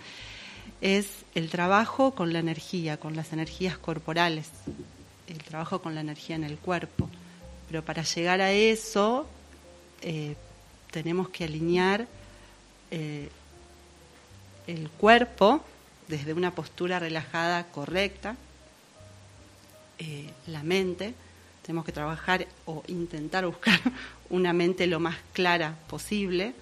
es 0.81 1.25
el 1.35 1.51
trabajo 1.51 2.15
con 2.15 2.33
la 2.33 2.39
energía, 2.39 2.99
con 2.99 3.17
las 3.17 3.33
energías 3.33 3.79
corporales, 3.79 4.51
el 5.27 5.39
trabajo 5.39 5.81
con 5.81 5.95
la 5.95 6.01
energía 6.01 6.37
en 6.37 6.45
el 6.45 6.59
cuerpo. 6.59 7.09
Pero 7.69 7.85
para 7.85 8.03
llegar 8.03 8.41
a 8.41 8.53
eso 8.53 9.27
eh, 10.03 10.37
tenemos 10.91 11.29
que 11.31 11.45
alinear 11.45 12.07
eh, 12.91 13.29
el 14.67 14.91
cuerpo 14.91 15.65
desde 16.09 16.35
una 16.35 16.55
postura 16.55 16.99
relajada 16.99 17.65
correcta, 17.65 18.37
eh, 19.99 20.31
la 20.47 20.63
mente, 20.63 21.15
tenemos 21.63 21.85
que 21.85 21.93
trabajar 21.93 22.47
o 22.67 22.83
intentar 22.89 23.47
buscar 23.47 23.81
una 24.31 24.53
mente 24.53 24.87
lo 24.87 25.01
más 25.01 25.17
clara 25.33 25.77
posible, 25.89 26.53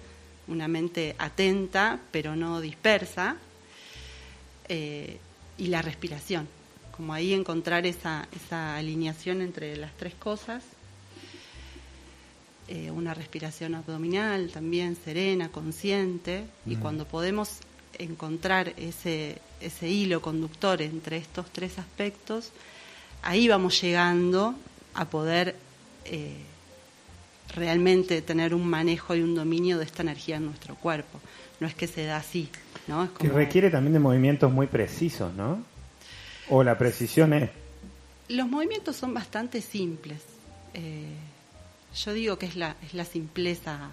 una 0.47 0.67
mente 0.67 1.15
atenta 1.17 1.99
pero 2.11 2.35
no 2.35 2.61
dispersa, 2.61 3.37
eh, 4.69 5.17
y 5.57 5.67
la 5.67 5.81
respiración, 5.81 6.47
como 6.95 7.13
ahí 7.13 7.33
encontrar 7.33 7.85
esa, 7.85 8.27
esa 8.35 8.75
alineación 8.75 9.41
entre 9.41 9.75
las 9.77 9.95
tres 9.97 10.13
cosas. 10.15 10.63
Eh, 12.69 12.91
una 12.91 13.13
respiración 13.13 13.75
abdominal 13.75 14.49
también 14.49 14.95
serena, 14.95 15.49
consciente, 15.49 16.45
y 16.65 16.77
cuando 16.77 17.05
podemos 17.05 17.59
encontrar 17.99 18.73
ese, 18.77 19.39
ese 19.59 19.89
hilo 19.89 20.21
conductor 20.21 20.81
entre 20.81 21.17
estos 21.17 21.49
tres 21.51 21.77
aspectos, 21.77 22.51
ahí 23.21 23.47
vamos 23.47 23.81
llegando 23.81 24.55
a 24.93 25.05
poder 25.05 25.55
eh, 26.05 26.37
realmente 27.55 28.21
tener 28.21 28.53
un 28.53 28.67
manejo 28.67 29.15
y 29.15 29.21
un 29.21 29.35
dominio 29.35 29.77
de 29.77 29.85
esta 29.85 30.01
energía 30.03 30.37
en 30.37 30.45
nuestro 30.45 30.75
cuerpo. 30.75 31.19
No 31.59 31.67
es 31.67 31.75
que 31.75 31.87
se 31.87 32.05
da 32.05 32.17
así, 32.17 32.49
¿no? 32.87 33.03
Es 33.03 33.09
Que 33.11 33.29
requiere 33.29 33.69
también 33.69 33.93
de 33.93 33.99
movimientos 33.99 34.51
muy 34.51 34.67
precisos, 34.67 35.33
¿no? 35.33 35.63
O 36.49 36.63
la 36.63 36.77
precisión 36.77 37.33
es... 37.33 37.49
Los 38.29 38.47
movimientos 38.47 38.95
son 38.95 39.13
bastante 39.13 39.61
simples. 39.61 40.21
Eh, 40.73 41.13
yo 41.95 42.13
digo 42.13 42.37
que 42.37 42.47
es 42.47 42.55
la, 42.55 42.75
es 42.83 42.93
la 42.93 43.05
simpleza 43.05 43.91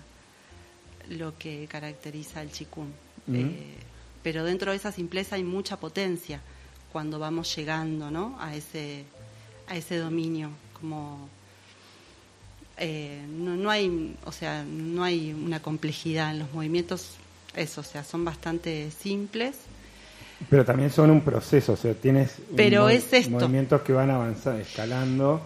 lo 1.09 1.37
que 1.37 1.67
caracteriza 1.69 2.41
al 2.41 2.51
chikun. 2.51 2.93
Eh, 3.33 3.75
pero 4.23 4.45
dentro 4.45 4.71
de 4.71 4.77
esa 4.77 4.91
simpleza 4.91 5.37
hay 5.37 5.45
mucha 5.45 5.79
potencia 5.79 6.41
cuando 6.93 7.19
vamos 7.19 7.55
llegando 7.55 8.11
¿no? 8.11 8.37
a, 8.41 8.55
ese, 8.55 9.05
a 9.69 9.77
ese 9.77 9.99
dominio. 9.99 10.51
Como, 10.73 11.29
eh, 12.81 13.23
no, 13.29 13.57
no, 13.57 13.71
hay, 13.71 14.17
o 14.25 14.33
sea, 14.33 14.65
no 14.65 15.05
hay 15.05 15.33
una 15.33 15.61
complejidad 15.61 16.33
en 16.33 16.41
los 16.41 16.53
movimientos, 16.53 17.13
eso, 17.55 17.83
o 17.83 17.85
sea, 17.85 18.03
son 18.03 18.25
bastante 18.25 18.91
simples. 18.91 19.57
Pero 20.49 20.65
también 20.65 20.91
son 20.91 21.11
un 21.11 21.21
proceso, 21.21 21.75
o 21.75 21.77
sea, 21.77 21.93
tienes 21.95 22.37
Pero 22.57 22.89
es 22.89 23.13
esto. 23.13 23.31
movimientos 23.31 23.83
que 23.83 23.93
van 23.93 24.11
avanzando, 24.11 24.61
escalando 24.61 25.41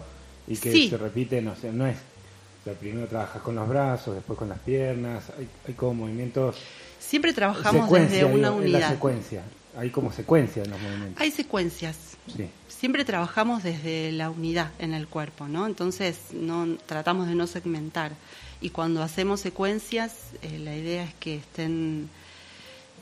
y 0.46 0.56
que 0.56 0.88
se 0.88 0.96
repiten, 0.96 1.48
o 1.48 1.56
sea, 1.56 1.72
no 1.72 1.86
es 1.86 1.96
o 1.96 2.64
sea, 2.64 2.72
primero 2.72 3.06
trabajas 3.06 3.42
con 3.42 3.54
los 3.54 3.68
brazos, 3.68 4.14
después 4.14 4.38
con 4.38 4.48
las 4.48 4.58
piernas, 4.60 5.24
hay, 5.38 5.46
hay 5.68 5.74
como 5.74 6.06
movimientos... 6.06 6.56
Siempre 6.98 7.34
trabajamos 7.34 7.90
desde 7.90 8.24
una 8.24 8.52
unidad. 8.52 8.80
la 8.80 8.88
secuencia, 8.88 9.42
hay 9.76 9.90
como 9.90 10.12
secuencia 10.12 10.62
en 10.62 10.70
los 10.70 10.80
movimientos. 10.80 11.20
Hay 11.20 11.30
secuencias. 11.30 11.96
Sí. 12.36 12.48
Siempre 12.68 13.04
trabajamos 13.04 13.62
desde 13.62 14.12
la 14.12 14.30
unidad 14.30 14.70
en 14.78 14.94
el 14.94 15.08
cuerpo, 15.08 15.48
¿no? 15.48 15.66
Entonces 15.66 16.18
no 16.32 16.76
tratamos 16.86 17.28
de 17.28 17.34
no 17.34 17.46
segmentar. 17.46 18.12
Y 18.60 18.70
cuando 18.70 19.02
hacemos 19.02 19.40
secuencias, 19.40 20.14
eh, 20.42 20.58
la 20.58 20.76
idea 20.76 21.04
es 21.04 21.14
que 21.14 21.36
estén, 21.36 22.08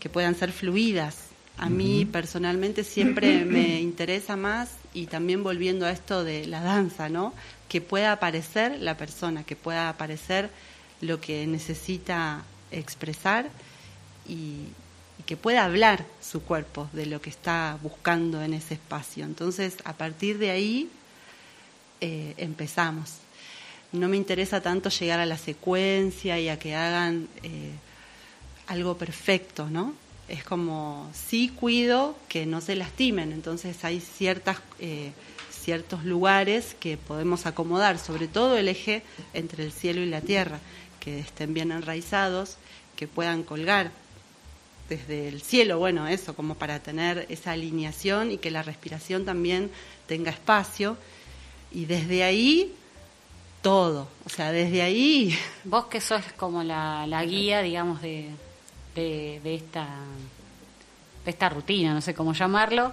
que 0.00 0.08
puedan 0.08 0.34
ser 0.34 0.52
fluidas. 0.52 1.28
A 1.58 1.68
mí 1.68 2.06
personalmente 2.06 2.82
siempre 2.84 3.44
me 3.44 3.80
interesa 3.80 4.36
más 4.36 4.70
y 4.94 5.06
también 5.06 5.42
volviendo 5.42 5.86
a 5.86 5.90
esto 5.90 6.24
de 6.24 6.46
la 6.46 6.62
danza, 6.62 7.08
¿no? 7.08 7.32
que 7.72 7.80
pueda 7.80 8.12
aparecer 8.12 8.80
la 8.80 8.98
persona, 8.98 9.44
que 9.44 9.56
pueda 9.56 9.88
aparecer 9.88 10.50
lo 11.00 11.22
que 11.22 11.46
necesita 11.46 12.42
expresar 12.70 13.48
y, 14.28 14.66
que 15.26 15.36
pueda 15.36 15.64
hablar 15.64 16.04
su 16.20 16.42
cuerpo 16.42 16.88
de 16.92 17.06
lo 17.06 17.20
que 17.20 17.30
está 17.30 17.78
buscando 17.82 18.42
en 18.42 18.54
ese 18.54 18.74
espacio. 18.74 19.24
Entonces, 19.24 19.76
a 19.84 19.92
partir 19.92 20.38
de 20.38 20.50
ahí 20.50 20.90
eh, 22.00 22.34
empezamos. 22.36 23.14
No 23.92 24.08
me 24.08 24.16
interesa 24.16 24.60
tanto 24.60 24.88
llegar 24.88 25.20
a 25.20 25.26
la 25.26 25.38
secuencia 25.38 26.38
y 26.40 26.48
a 26.48 26.58
que 26.58 26.74
hagan 26.74 27.28
eh, 27.42 27.72
algo 28.66 28.96
perfecto, 28.96 29.68
¿no? 29.68 29.94
Es 30.28 30.44
como, 30.44 31.10
sí 31.12 31.48
cuido 31.48 32.16
que 32.28 32.46
no 32.46 32.60
se 32.60 32.76
lastimen, 32.76 33.32
entonces 33.32 33.84
hay 33.84 34.00
ciertas... 34.00 34.58
Eh, 34.78 35.12
ciertos 35.62 36.04
lugares 36.04 36.74
que 36.80 36.96
podemos 36.96 37.46
acomodar, 37.46 37.98
sobre 37.98 38.26
todo 38.26 38.58
el 38.58 38.68
eje 38.68 39.02
entre 39.32 39.64
el 39.64 39.70
cielo 39.70 40.00
y 40.00 40.06
la 40.06 40.20
tierra, 40.20 40.58
que 40.98 41.20
estén 41.20 41.54
bien 41.54 41.70
enraizados, 41.70 42.56
que 42.96 43.06
puedan 43.06 43.44
colgar 43.44 43.92
desde 44.88 45.28
el 45.28 45.42
cielo, 45.42 45.78
bueno, 45.78 46.06
eso, 46.08 46.34
como 46.34 46.54
para 46.54 46.80
tener 46.80 47.26
esa 47.28 47.52
alineación 47.52 48.30
y 48.30 48.38
que 48.38 48.50
la 48.50 48.62
respiración 48.62 49.24
también 49.24 49.70
tenga 50.06 50.30
espacio. 50.30 50.96
Y 51.70 51.86
desde 51.86 52.24
ahí, 52.24 52.74
todo, 53.62 54.08
o 54.24 54.28
sea, 54.28 54.52
desde 54.52 54.82
ahí... 54.82 55.36
Vos 55.64 55.86
que 55.86 56.00
sos 56.00 56.22
como 56.36 56.62
la, 56.62 57.24
guía, 57.26 57.62
digamos, 57.62 58.02
de, 58.02 58.28
de, 58.94 59.54
esta, 59.54 59.88
de 61.24 61.30
esta 61.30 61.48
rutina, 61.48 61.94
no 61.94 62.00
sé 62.00 62.14
cómo 62.14 62.34
llamarlo, 62.34 62.92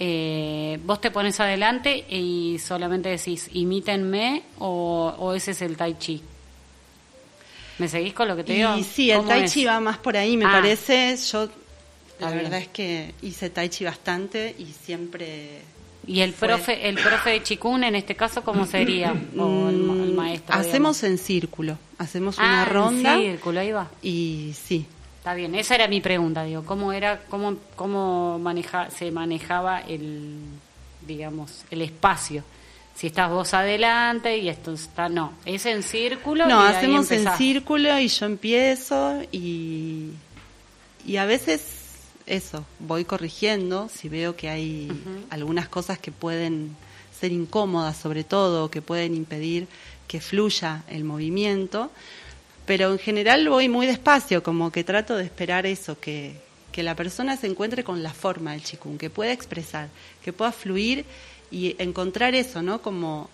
eh, 0.00 0.78
vos 0.84 1.00
te 1.00 1.10
pones 1.10 1.40
adelante 1.40 2.06
y 2.08 2.58
solamente 2.60 3.08
decís, 3.08 3.50
imítenme 3.52 4.44
o, 4.58 5.32
ese 5.34 5.50
es 5.50 5.62
el 5.62 5.76
tai 5.76 5.98
chi. 5.98 6.22
¿Me 7.78 7.88
seguís 7.88 8.12
con 8.12 8.28
lo 8.28 8.36
que 8.36 8.44
te 8.44 8.54
digo? 8.54 8.76
Y 8.76 8.84
sí, 8.84 9.10
el 9.10 9.24
tai 9.24 9.46
chi 9.48 9.64
va 9.64 9.80
más 9.80 9.98
por 9.98 10.16
ahí, 10.16 10.36
me 10.36 10.44
ah. 10.44 10.52
parece. 10.52 11.16
Yo, 11.30 11.48
la 12.20 12.30
verdad 12.30 12.58
es 12.58 12.68
que 12.68 13.14
hice 13.22 13.50
tai 13.50 13.68
chi 13.68 13.84
bastante 13.84 14.54
y 14.58 14.66
siempre... 14.66 15.62
¿Y 16.06 16.20
el 16.20 16.32
profe 16.32 16.88
el 16.88 16.94
profe 16.94 17.30
de 17.30 17.42
Chikun 17.42 17.84
en 17.84 17.94
este 17.94 18.14
caso 18.14 18.42
cómo 18.42 18.64
sería? 18.64 19.12
¿O 19.38 19.68
el, 19.68 19.76
mm, 19.76 20.16
maestro? 20.16 20.54
Hacemos 20.54 21.02
en 21.02 21.18
círculo, 21.18 21.76
hacemos 21.98 22.38
una 22.38 22.62
ah, 22.62 22.64
ronda. 22.64 23.14
En 23.14 23.32
círculo, 23.32 23.60
ahí 23.60 23.72
va. 23.72 23.90
Y 24.00 24.54
sí, 24.54 24.86
Está 25.18 25.34
bien, 25.34 25.54
esa 25.56 25.74
era 25.74 25.88
mi 25.88 26.00
pregunta, 26.00 26.44
digo, 26.44 26.64
¿cómo 26.64 26.90
era, 26.90 27.20
cómo, 27.28 27.56
cómo 27.76 28.38
maneja, 28.38 28.88
se 28.88 29.10
manejaba 29.10 29.80
el, 29.80 30.38
digamos, 31.06 31.64
el 31.70 31.82
espacio? 31.82 32.44
Si 32.98 33.06
estás 33.06 33.30
vos 33.30 33.54
adelante 33.54 34.38
y 34.38 34.48
esto 34.48 34.72
está, 34.72 35.08
no, 35.08 35.32
es 35.44 35.64
en 35.66 35.84
círculo. 35.84 36.46
No, 36.46 36.60
hacemos 36.60 37.10
en 37.12 37.28
círculo 37.36 37.96
y 37.98 38.08
yo 38.08 38.26
empiezo 38.26 39.22
y, 39.30 40.10
y 41.06 41.16
a 41.16 41.24
veces 41.24 41.62
eso, 42.26 42.64
voy 42.80 43.04
corrigiendo 43.04 43.88
si 43.88 44.08
veo 44.08 44.34
que 44.34 44.48
hay 44.48 44.90
algunas 45.30 45.68
cosas 45.68 45.98
que 45.98 46.10
pueden 46.10 46.76
ser 47.18 47.30
incómodas 47.30 47.96
sobre 47.96 48.24
todo, 48.24 48.68
que 48.68 48.82
pueden 48.82 49.14
impedir 49.14 49.68
que 50.08 50.20
fluya 50.20 50.82
el 50.88 51.04
movimiento 51.04 51.90
pero 52.68 52.92
en 52.92 52.98
general 52.98 53.48
voy 53.48 53.70
muy 53.70 53.86
despacio, 53.86 54.42
como 54.42 54.70
que 54.70 54.84
trato 54.84 55.16
de 55.16 55.24
esperar 55.24 55.64
eso, 55.64 55.98
que, 55.98 56.34
que 56.70 56.82
la 56.82 56.94
persona 56.94 57.34
se 57.38 57.46
encuentre 57.46 57.82
con 57.82 58.02
la 58.02 58.12
forma 58.12 58.52
del 58.52 58.62
chikung, 58.62 58.98
que 58.98 59.08
pueda 59.08 59.32
expresar, 59.32 59.88
que 60.22 60.34
pueda 60.34 60.52
fluir 60.52 61.06
y 61.50 61.76
encontrar 61.78 62.34
eso, 62.34 62.62
¿no? 62.62 62.82
Como 62.82 63.30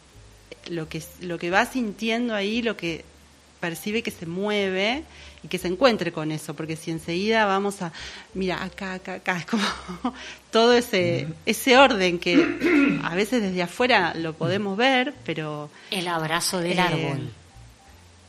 lo 0.70 0.88
que, 0.88 1.02
lo 1.20 1.38
que 1.38 1.50
va 1.50 1.66
sintiendo 1.66 2.34
ahí, 2.34 2.62
lo 2.62 2.76
que 2.76 3.04
percibe 3.60 4.02
que 4.02 4.10
se 4.10 4.26
mueve 4.26 5.04
y 5.42 5.48
que 5.48 5.58
se 5.58 5.68
encuentre 5.68 6.12
con 6.12 6.30
eso, 6.32 6.54
porque 6.54 6.76
si 6.76 6.90
enseguida 6.90 7.46
vamos 7.46 7.82
a, 7.82 7.92
mira, 8.34 8.62
acá, 8.62 8.94
acá, 8.94 9.14
acá, 9.14 9.38
es 9.38 9.46
como 9.46 9.64
todo 10.50 10.74
ese, 10.74 11.28
ese 11.46 11.76
orden 11.76 12.18
que 12.18 13.00
a 13.02 13.14
veces 13.14 13.42
desde 13.42 13.62
afuera 13.62 14.14
lo 14.14 14.34
podemos 14.34 14.76
ver, 14.76 15.14
pero... 15.24 15.70
El 15.90 16.08
abrazo 16.08 16.60
del 16.60 16.78
árbol. 16.78 17.30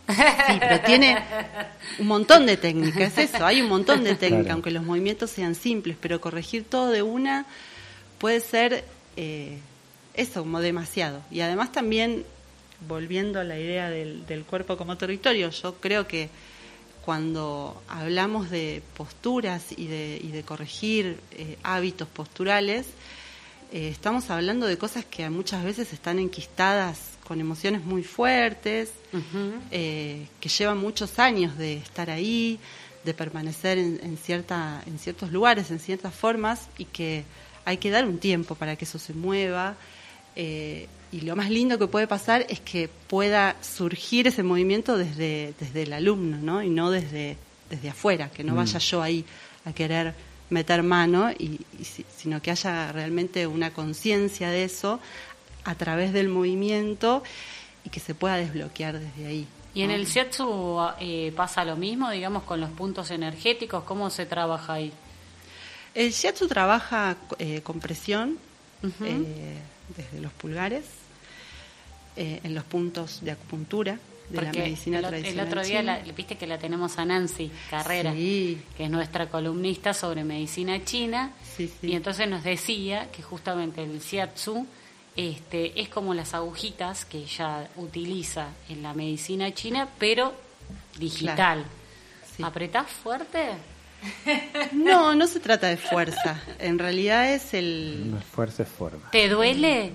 Sí, 0.08 0.58
pero 0.60 0.82
tiene 0.82 1.18
un 2.00 2.08
montón 2.08 2.46
de 2.46 2.58
técnicas, 2.58 3.18
es 3.18 3.34
eso, 3.34 3.46
hay 3.46 3.62
un 3.62 3.70
montón 3.70 4.04
de 4.04 4.16
técnicas, 4.16 4.54
aunque 4.54 4.72
los 4.72 4.84
movimientos 4.84 5.32
sean 5.32 5.56
simples, 5.56 5.98
pero 6.00 6.22
corregir 6.22 6.64
todo 6.64 6.92
de 6.92 7.02
una 7.02 7.46
puede 8.20 8.40
ser 8.40 8.86
eh, 9.18 9.58
eso, 10.16 10.42
como 10.42 10.60
demasiado. 10.60 11.22
Y 11.32 11.42
además 11.42 11.72
también, 11.72 12.26
volviendo 12.88 13.40
a 13.40 13.44
la 13.44 13.60
idea 13.60 13.90
del, 13.90 14.46
cuerpo 14.48 14.78
como 14.78 14.98
territorio, 14.98 15.50
yo 15.50 15.76
creo 15.76 16.08
que 16.08 16.30
cuando 17.04 17.82
hablamos 17.88 18.50
de 18.50 18.82
posturas 18.98 19.72
y 19.76 19.88
de, 19.88 20.20
y 20.24 20.32
de 20.32 20.44
corregir 20.44 21.20
eh, 21.32 21.58
hábitos 21.64 22.08
posturales, 22.08 22.88
eh, 23.72 23.90
estamos 23.90 24.30
hablando 24.30 24.68
de 24.68 24.78
cosas 24.78 25.06
que 25.06 25.30
muchas 25.30 25.64
veces 25.64 25.92
están 25.94 26.20
enquistadas 26.20 27.16
con 27.28 27.42
emociones 27.42 27.84
muy 27.84 28.04
fuertes, 28.04 28.92
eh, 29.72 30.28
que 30.40 30.50
llevan 30.50 30.78
muchos 30.78 31.20
años 31.20 31.58
de 31.58 31.78
estar 31.78 32.10
ahí, 32.10 32.60
de 33.04 33.14
permanecer 33.14 33.78
en, 33.78 34.18
cierta, 34.18 34.82
en 34.86 35.00
ciertos 35.00 35.32
lugares, 35.32 35.72
en 35.72 35.80
ciertas 35.80 36.14
formas, 36.14 36.70
y 36.78 36.86
que 36.86 37.24
hay 37.66 37.78
que 37.78 37.90
dar 37.90 38.06
un 38.06 38.20
tiempo 38.20 38.56
para 38.56 38.76
que 38.76 38.86
eso 38.86 39.00
se 39.00 39.14
mueva. 39.14 39.76
Eh, 40.36 40.88
y 41.12 41.22
lo 41.22 41.36
más 41.36 41.50
lindo 41.50 41.78
que 41.80 41.88
puede 41.88 42.08
pasar 42.08 42.46
es 42.50 42.60
que 42.60 42.90
pueda 43.08 43.56
surgir 43.62 44.28
ese 44.28 44.44
movimiento 44.44 44.98
desde, 44.98 45.54
desde 45.60 45.84
el 45.84 45.94
alumno, 45.94 46.38
¿no? 46.38 46.62
Y 46.62 46.70
no 46.70 46.92
desde, 46.92 47.38
desde 47.70 47.90
afuera, 47.90 48.30
que 48.30 48.44
no 48.44 48.54
mm. 48.54 48.58
vaya 48.58 48.80
yo 48.80 49.02
ahí 49.02 49.26
a 49.66 49.72
querer 49.72 50.14
meter 50.50 50.84
mano, 50.84 51.32
y, 51.32 51.62
sino 52.18 52.42
que 52.42 52.52
haya 52.52 52.92
realmente 52.92 53.48
una 53.48 53.72
conciencia 53.72 54.50
de 54.50 54.66
eso 54.66 55.00
a 55.64 55.76
través 55.76 56.14
del 56.14 56.30
movimiento 56.30 57.24
y 57.84 57.90
que 57.90 58.00
se 58.00 58.14
pueda 58.14 58.36
desbloquear 58.36 59.00
desde 59.00 59.26
ahí. 59.26 59.48
¿Y 59.74 59.82
en 59.82 59.92
el 59.92 60.06
shiatsu 60.06 60.80
eh, 61.00 61.34
pasa 61.36 61.66
lo 61.66 61.76
mismo, 61.76 62.10
digamos, 62.10 62.44
con 62.44 62.62
los 62.62 62.70
puntos 62.72 63.12
energéticos? 63.12 63.84
¿Cómo 63.84 64.10
se 64.10 64.26
trabaja 64.26 64.74
ahí? 64.74 64.94
El 65.94 66.12
shiatsu 66.12 66.48
trabaja 66.48 67.18
eh, 67.40 67.62
con 67.62 67.80
presión 67.80 68.38
eh, 69.02 69.60
desde 69.96 70.22
los 70.22 70.32
pulgares, 70.34 70.86
en 72.16 72.56
los 72.56 72.64
puntos 72.64 73.20
de 73.24 73.32
acupuntura 73.32 74.00
de 74.30 74.42
la 74.42 74.52
medicina 74.52 75.00
el, 75.00 75.06
tradicional. 75.06 75.40
El 75.40 75.48
otro 75.48 75.64
día 75.64 76.04
viste 76.16 76.38
que 76.38 76.48
la 76.48 76.58
tenemos 76.58 76.98
a 76.98 77.06
Nancy 77.06 77.52
Carrera, 77.70 78.14
que 78.14 78.60
es 78.78 78.90
nuestra 78.90 79.30
columnista 79.30 79.94
sobre 79.94 80.24
medicina 80.24 80.84
china, 80.84 81.32
y 81.82 81.96
entonces 81.96 82.28
nos 82.28 82.44
decía 82.44 83.12
que 83.12 83.22
justamente 83.22 83.84
el 83.84 84.00
shiatsu 84.00 84.66
este, 85.16 85.80
es 85.80 85.90
como 85.90 86.14
las 86.14 86.34
agujitas 86.34 87.06
que 87.06 87.20
ella 87.20 87.70
utiliza 87.78 88.50
en 88.70 88.84
la 88.84 88.94
medicina 88.94 89.54
china, 89.54 89.88
pero 89.98 90.34
digital. 90.98 91.66
¿Apretás 92.42 92.90
fuerte? 92.90 93.52
No, 94.72 95.16
no 95.16 95.28
se 95.28 95.40
trata 95.40 95.68
de 95.68 95.78
fuerza. 95.78 96.42
En 96.60 96.80
realidad 96.80 97.34
es 97.34 97.54
el. 97.54 98.12
No 98.12 98.18
es 98.18 98.26
fuerza, 98.26 98.64
es 98.64 98.70
forma. 98.70 99.10
¿Te 99.12 99.30
duele? 99.30 99.94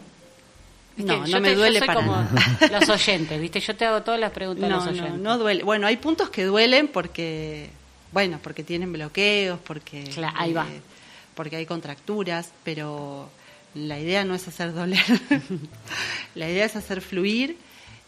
No, 0.96 1.26
no 1.26 1.40
me 1.40 1.54
duele 1.54 1.80
para 1.80 1.94
como 1.94 2.28
los 2.70 2.88
oyentes, 2.88 3.40
¿viste? 3.40 3.60
Yo 3.60 3.76
te 3.76 3.84
hago 3.86 4.02
todas 4.02 4.20
las 4.20 4.32
preguntas 4.32 4.68
no, 4.68 4.76
los 4.76 4.86
oyentes. 4.86 5.12
No, 5.14 5.18
no 5.18 5.38
duele. 5.38 5.62
Bueno, 5.62 5.86
hay 5.86 5.96
puntos 5.96 6.30
que 6.30 6.44
duelen 6.44 6.88
porque, 6.88 7.70
bueno, 8.12 8.38
porque 8.42 8.64
tienen 8.64 8.92
bloqueos, 8.92 9.58
porque, 9.60 10.10
ahí 10.34 10.52
va. 10.52 10.66
porque 11.34 11.56
hay 11.56 11.66
contracturas, 11.66 12.50
pero 12.64 13.28
la 13.74 13.98
idea 13.98 14.24
no 14.24 14.34
es 14.34 14.46
hacer 14.48 14.74
doler, 14.74 15.04
la 16.34 16.50
idea 16.50 16.64
es 16.64 16.76
hacer 16.76 17.00
fluir 17.00 17.56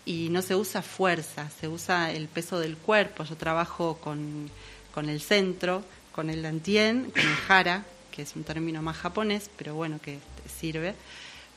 y 0.05 0.29
no 0.31 0.43
se 0.43 0.57
usa 0.57 0.83
fuerza, 0.83 1.49
se 1.61 1.69
usa 1.69 2.11
el 2.11 2.29
peso 2.29 2.59
del 2.59 2.77
cuerpo. 2.77 3.25
Yo 3.25 3.37
trabajo 3.37 3.99
con, 4.03 4.51
con 4.93 5.09
el 5.09 5.21
centro, 5.21 5.83
con 6.13 6.31
el 6.31 6.43
dantien, 6.43 7.11
con 7.11 7.23
el 7.23 7.35
jara, 7.47 7.85
que 8.11 8.23
es 8.23 8.37
un 8.37 8.45
término 8.45 8.83
más 8.83 8.97
japonés, 8.97 9.51
pero 9.57 9.75
bueno, 9.75 9.99
que 10.01 10.19
sirve 10.61 10.95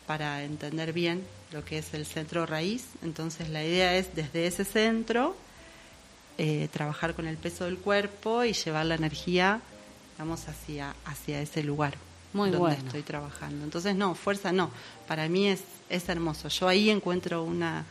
para 0.08 0.44
entender 0.44 0.94
bien 0.94 1.24
lo 1.51 1.63
que 1.65 1.80
es 1.80 1.94
el 1.94 2.06
centro 2.06 2.46
raíz. 2.46 2.86
Entonces 3.04 3.50
la 3.50 3.63
idea 3.63 3.96
es 3.96 4.15
desde 4.15 4.48
ese 4.48 4.65
centro 4.65 5.36
eh, 6.38 6.68
trabajar 6.72 7.13
con 7.15 7.27
el 7.27 7.38
peso 7.38 7.65
del 7.65 7.77
cuerpo 7.77 8.44
y 8.44 8.54
llevar 8.54 8.86
la 8.86 8.96
energía, 8.96 9.62
vamos, 10.18 10.48
hacia, 10.48 10.96
hacia 11.06 11.42
ese 11.42 11.63
lugar. 11.63 11.96
Muy 12.34 12.50
donde 12.50 12.75
estoy 12.75 13.01
trabajando. 13.01 13.63
Entonces, 13.63 13.96
no, 13.96 14.13
fuerza 14.13 14.51
no. 14.51 14.70
Para 15.08 15.30
mí 15.30 15.48
es, 15.48 15.62
es 15.89 16.10
hermoso. 16.10 16.50
Yo 16.50 16.68
ahí 16.68 16.89
encuentro 16.89 17.44
una, 17.44 17.86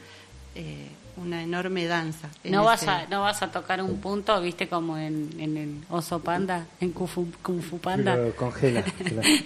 eh, 0.54 0.88
una 1.16 1.42
enorme 1.42 1.86
danza. 1.86 2.28
No 2.44 2.64
vas, 2.64 2.86
a, 2.88 3.06
no 3.08 3.22
vas 3.22 3.42
a 3.42 3.50
tocar 3.50 3.82
un 3.82 4.00
punto, 4.00 4.40
viste, 4.40 4.68
como 4.68 4.96
en, 4.98 5.30
en 5.38 5.56
el 5.56 5.84
oso 5.90 6.20
panda, 6.20 6.66
en 6.80 6.92
Kung 6.92 7.08
Fu, 7.08 7.26
Kung 7.42 7.62
Fu 7.62 7.78
Panda. 7.78 8.16
Lo 8.16 8.34
congela. 8.36 8.82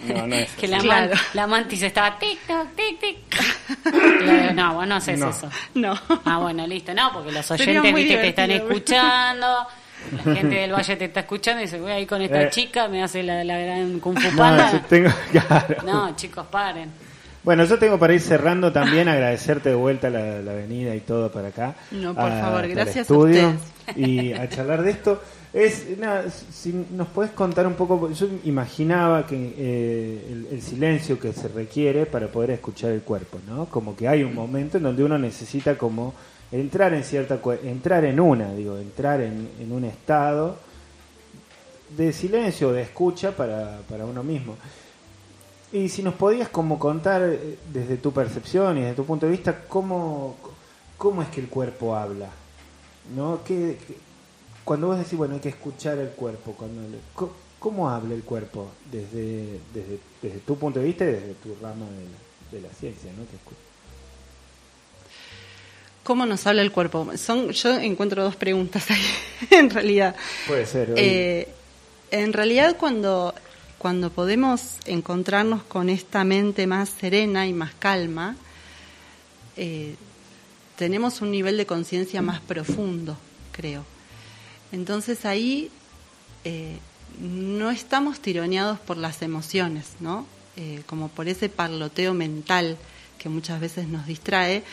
no, 0.06 0.26
no 0.26 0.34
es 0.34 0.50
que 0.52 0.68
la, 0.68 1.10
la, 1.34 1.46
mantis 1.46 1.82
estaba 1.82 2.18
tic, 2.18 2.38
toc, 2.46 2.68
tic, 2.74 3.00
tic. 3.00 4.54
no, 4.54 4.74
vos 4.74 4.86
no 4.86 4.96
haces 4.96 5.20
eso. 5.20 5.50
No. 5.74 5.98
Ah, 6.24 6.38
bueno, 6.38 6.66
listo. 6.66 6.94
No, 6.94 7.12
porque 7.12 7.32
los 7.32 7.50
oyentes, 7.50 7.94
viste, 7.94 8.16
te 8.16 8.28
están 8.28 8.50
escuchando. 8.50 9.66
La 10.24 10.34
gente 10.34 10.54
del 10.54 10.72
valle 10.72 10.96
te 10.96 11.06
está 11.06 11.20
escuchando 11.20 11.60
y 11.60 11.64
dice, 11.64 11.80
voy 11.80 11.90
ahí 11.90 12.06
con 12.06 12.22
esta 12.22 12.42
eh. 12.42 12.50
chica, 12.50 12.88
me 12.88 13.02
hace 13.02 13.22
la, 13.22 13.42
la 13.44 13.58
gran 13.58 13.98
Kung 14.00 14.18
Fu 14.18 14.36
Panda. 14.36 14.80
No, 15.84 16.14
chicos, 16.16 16.46
paren. 16.46 17.07
Bueno, 17.44 17.64
yo 17.64 17.78
tengo 17.78 17.98
para 17.98 18.14
ir 18.14 18.20
cerrando 18.20 18.72
también, 18.72 19.08
agradecerte 19.08 19.70
de 19.70 19.74
vuelta 19.74 20.10
la, 20.10 20.42
la 20.42 20.52
venida 20.54 20.94
y 20.94 21.00
todo 21.00 21.30
para 21.30 21.48
acá. 21.48 21.74
No, 21.90 22.14
por 22.14 22.30
favor, 22.30 22.68
gracias 22.68 23.10
a 23.10 23.14
ustedes. 23.16 23.54
Y 23.96 24.32
a 24.32 24.48
charlar 24.48 24.82
de 24.82 24.90
esto. 24.90 25.22
Es, 25.52 25.98
nada, 25.98 26.26
si 26.30 26.84
nos 26.90 27.08
puedes 27.08 27.32
contar 27.32 27.66
un 27.66 27.72
poco, 27.72 28.10
yo 28.12 28.28
imaginaba 28.44 29.26
que 29.26 29.54
eh, 29.56 30.46
el, 30.50 30.60
silencio 30.60 31.18
que 31.18 31.32
se 31.32 31.48
requiere 31.48 32.04
para 32.04 32.28
poder 32.28 32.50
escuchar 32.50 32.90
el 32.90 33.00
cuerpo, 33.00 33.38
¿no? 33.46 33.64
Como 33.64 33.96
que 33.96 34.06
hay 34.06 34.22
un 34.22 34.34
momento 34.34 34.76
en 34.76 34.82
donde 34.82 35.02
uno 35.02 35.18
necesita 35.18 35.78
como 35.78 36.12
entrar 36.52 36.92
en 36.92 37.02
cierta 37.02 37.40
entrar 37.62 38.04
en 38.04 38.20
una 38.20 38.52
digo 38.54 38.78
entrar 38.78 39.20
en, 39.20 39.50
en 39.60 39.70
un 39.70 39.84
estado 39.84 40.56
de 41.94 42.12
silencio 42.12 42.72
de 42.72 42.82
escucha 42.82 43.32
para, 43.32 43.80
para 43.88 44.06
uno 44.06 44.22
mismo 44.22 44.56
y 45.72 45.88
si 45.88 46.02
nos 46.02 46.14
podías 46.14 46.48
como 46.48 46.78
contar 46.78 47.22
eh, 47.22 47.58
desde 47.72 47.96
tu 47.96 48.12
percepción 48.12 48.78
y 48.78 48.82
desde 48.82 48.94
tu 48.94 49.04
punto 49.04 49.26
de 49.26 49.32
vista 49.32 49.64
cómo 49.68 50.36
cómo 50.96 51.22
es 51.22 51.28
que 51.28 51.40
el 51.40 51.48
cuerpo 51.48 51.94
habla 51.94 52.28
no 53.14 53.40
¿Qué, 53.44 53.76
cuando 54.64 54.88
vos 54.88 54.98
decís 54.98 55.16
bueno 55.16 55.34
hay 55.34 55.40
que 55.40 55.50
escuchar 55.50 55.98
el 55.98 56.10
cuerpo 56.10 56.52
cuando 56.52 56.82
cómo, 57.58 57.90
habla 57.90 58.14
el 58.14 58.22
cuerpo 58.22 58.70
desde, 58.90 59.60
desde, 59.74 59.98
desde 60.22 60.38
tu 60.40 60.56
punto 60.56 60.78
de 60.78 60.86
vista 60.86 61.04
y 61.04 61.08
desde 61.08 61.34
tu 61.34 61.54
rama 61.60 61.86
de 62.50 62.60
la, 62.60 62.68
ciencia 62.70 63.10
no 63.16 63.24
¿Cómo 66.08 66.24
nos 66.24 66.46
habla 66.46 66.62
el 66.62 66.72
cuerpo? 66.72 67.06
Son, 67.18 67.50
yo 67.50 67.78
encuentro 67.78 68.24
dos 68.24 68.34
preguntas 68.34 68.90
ahí, 68.90 69.04
en 69.50 69.68
realidad. 69.68 70.16
Puede 70.46 70.64
ser. 70.64 70.94
Eh, 70.96 71.48
en 72.10 72.32
realidad, 72.32 72.76
cuando, 72.78 73.34
cuando 73.78 74.10
podemos 74.10 74.76
encontrarnos 74.86 75.62
con 75.62 75.88
esta 75.88 76.24
mente 76.24 76.66
más 76.66 76.90
serena 76.90 77.46
y 77.46 77.52
más 77.52 77.72
calma, 77.78 78.36
eh, 79.56 79.94
tenemos 80.76 81.20
un 81.20 81.30
nivel 81.30 81.56
de 81.56 81.66
conciencia 81.66 82.22
más 82.22 82.40
profundo, 82.40 83.16
creo. 83.52 83.84
Entonces 84.72 85.24
ahí 85.24 85.70
eh, 86.44 86.76
no 87.20 87.70
estamos 87.70 88.20
tironeados 88.20 88.78
por 88.78 88.96
las 88.96 89.22
emociones, 89.22 89.86
¿no? 90.00 90.26
como 90.86 91.06
por 91.06 91.28
ese 91.28 91.48
parloteo 91.48 92.14
mental 92.14 92.76
que 93.18 93.28
muchas 93.28 93.60
veces 93.60 93.86
nos 93.88 94.06
distrae 94.06 94.64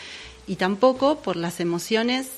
y 0.46 0.56
tampoco 0.56 1.20
por 1.20 1.36
las 1.36 1.60
emociones 1.60 2.28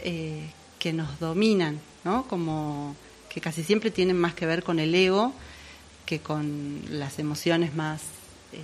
eh, 0.00 0.48
que 0.78 0.92
nos 0.92 1.18
dominan, 1.18 1.80
¿no? 2.04 2.26
Como 2.28 2.94
que 3.28 3.40
casi 3.40 3.64
siempre 3.64 3.90
tienen 3.90 4.18
más 4.18 4.34
que 4.34 4.46
ver 4.46 4.62
con 4.62 4.78
el 4.78 4.94
ego 4.94 5.32
que 6.06 6.20
con 6.20 6.82
las 6.88 7.18
emociones 7.18 7.74
más 7.74 8.00
eh, 8.52 8.62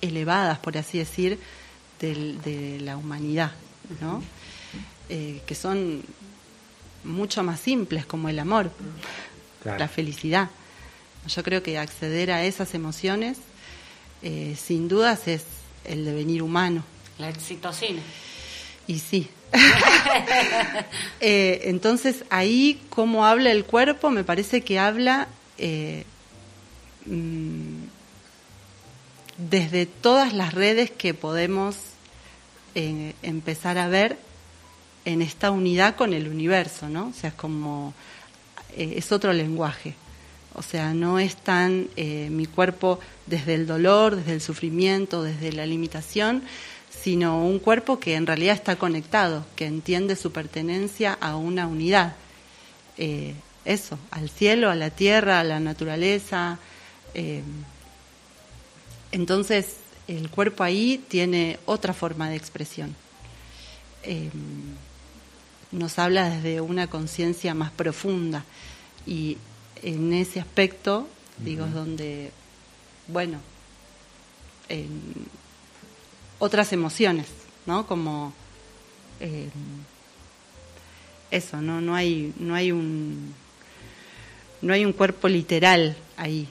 elevadas, 0.00 0.58
por 0.58 0.76
así 0.76 0.98
decir, 0.98 1.38
de 2.00 2.78
la 2.80 2.96
humanidad, 2.96 3.52
¿no? 4.00 4.22
Eh, 5.08 5.42
que 5.46 5.54
son 5.54 6.02
mucho 7.04 7.42
más 7.42 7.60
simples, 7.60 8.06
como 8.06 8.28
el 8.28 8.38
amor, 8.38 8.70
la 9.64 9.88
felicidad. 9.88 10.50
Yo 11.26 11.42
creo 11.42 11.62
que 11.62 11.78
acceder 11.78 12.30
a 12.30 12.44
esas 12.44 12.74
emociones, 12.74 13.38
sin 14.22 14.88
dudas, 14.88 15.28
es 15.28 15.44
el 15.84 16.04
devenir 16.04 16.42
humano. 16.42 16.84
La 17.18 17.28
excitocina. 17.28 18.00
Y 18.88 18.98
sí. 18.98 19.30
Eh, 21.20 21.62
entonces 21.64 22.24
ahí 22.30 22.80
cómo 22.90 23.26
habla 23.26 23.50
el 23.50 23.64
cuerpo 23.64 24.10
me 24.10 24.22
parece 24.22 24.62
que 24.62 24.78
habla 24.78 25.26
eh, 25.58 26.04
mm, 27.06 27.84
desde 29.36 29.86
todas 29.86 30.32
las 30.32 30.54
redes 30.54 30.90
que 30.90 31.14
podemos 31.14 31.76
eh, 32.74 33.14
empezar 33.22 33.78
a 33.78 33.88
ver 33.88 34.16
en 35.04 35.22
esta 35.22 35.50
unidad 35.50 35.96
con 35.96 36.12
el 36.12 36.28
universo, 36.28 36.88
¿no? 36.88 37.08
O 37.08 37.12
sea, 37.12 37.30
es 37.30 37.34
como 37.34 37.94
es 38.76 39.10
otro 39.10 39.32
lenguaje. 39.32 39.94
O 40.54 40.62
sea, 40.62 40.94
no 40.94 41.18
es 41.18 41.36
tan 41.36 41.88
eh, 41.96 42.28
mi 42.30 42.46
cuerpo 42.46 42.98
desde 43.26 43.54
el 43.54 43.66
dolor, 43.66 44.16
desde 44.16 44.32
el 44.32 44.40
sufrimiento, 44.40 45.22
desde 45.22 45.52
la 45.52 45.66
limitación, 45.66 46.42
sino 46.90 47.44
un 47.44 47.58
cuerpo 47.58 47.98
que 48.00 48.14
en 48.14 48.26
realidad 48.26 48.54
está 48.54 48.76
conectado, 48.76 49.44
que 49.56 49.66
entiende 49.66 50.16
su 50.16 50.32
pertenencia 50.32 51.16
a 51.20 51.36
una 51.36 51.66
unidad. 51.66 52.14
Eh, 52.96 53.34
eso, 53.64 53.98
al 54.10 54.30
cielo, 54.30 54.70
a 54.70 54.74
la 54.74 54.90
tierra, 54.90 55.40
a 55.40 55.44
la 55.44 55.60
naturaleza. 55.60 56.58
Eh, 57.14 57.42
entonces, 59.12 59.76
el 60.06 60.30
cuerpo 60.30 60.64
ahí 60.64 61.04
tiene 61.08 61.58
otra 61.66 61.92
forma 61.92 62.30
de 62.30 62.36
expresión. 62.36 62.94
nos 65.70 65.98
habla 65.98 66.30
desde 66.30 66.62
una 66.62 66.86
conciencia 66.86 67.52
más 67.52 67.70
profunda 67.70 68.44
y 69.06 69.36
en 69.82 70.12
ese 70.12 70.40
aspecto, 70.40 71.06
digo, 71.38 71.66
es 71.66 71.74
donde, 71.74 72.30
bueno, 73.06 73.38
otras 76.38 76.72
emociones, 76.72 77.26
¿no? 77.66 77.86
Como 77.86 78.32
eh, 79.20 79.48
eso, 81.30 81.60
¿no? 81.60 81.80
No 81.80 81.94
hay, 81.94 82.32
no 82.38 82.54
hay 82.54 82.72
un 82.72 83.34
no 84.60 84.72
hay 84.72 84.84
un 84.84 84.92
cuerpo 84.92 85.28
literal 85.28 85.96
ahí 86.16 86.48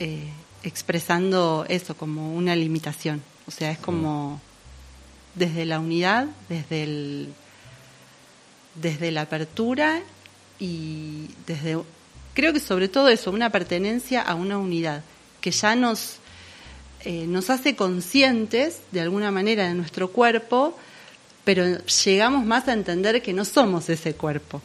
eh, 0.00 0.28
expresando 0.62 1.64
eso 1.68 1.96
como 1.96 2.34
una 2.34 2.56
limitación. 2.56 3.22
O 3.46 3.50
sea, 3.50 3.70
es 3.70 3.78
como 3.78 4.40
desde 5.34 5.64
la 5.64 5.78
unidad, 5.78 6.26
desde 6.48 6.82
el 6.82 7.34
desde 8.74 9.10
la 9.10 9.22
apertura 9.22 10.00
y 10.58 11.28
desde 11.46 11.78
creo 12.34 12.52
que 12.52 12.60
sobre 12.60 12.88
todo 12.88 13.08
eso, 13.08 13.30
una 13.30 13.50
pertenencia 13.50 14.22
a 14.22 14.34
una 14.34 14.58
unidad 14.58 15.02
que 15.40 15.50
ya 15.50 15.74
nos 15.74 16.19
eh, 17.04 17.26
nos 17.26 17.48
hace 17.48 17.76
conscientes 17.76 18.80
de 18.92 19.00
alguna 19.00 19.30
manera 19.30 19.66
de 19.66 19.74
nuestro 19.74 20.10
cuerpo, 20.10 20.76
pero 21.44 21.78
llegamos 22.04 22.44
más 22.44 22.68
a 22.68 22.74
entender 22.74 23.22
que 23.22 23.32
no 23.32 23.46
somos 23.46 23.88
ese 23.88 24.14
cuerpo, 24.14 24.60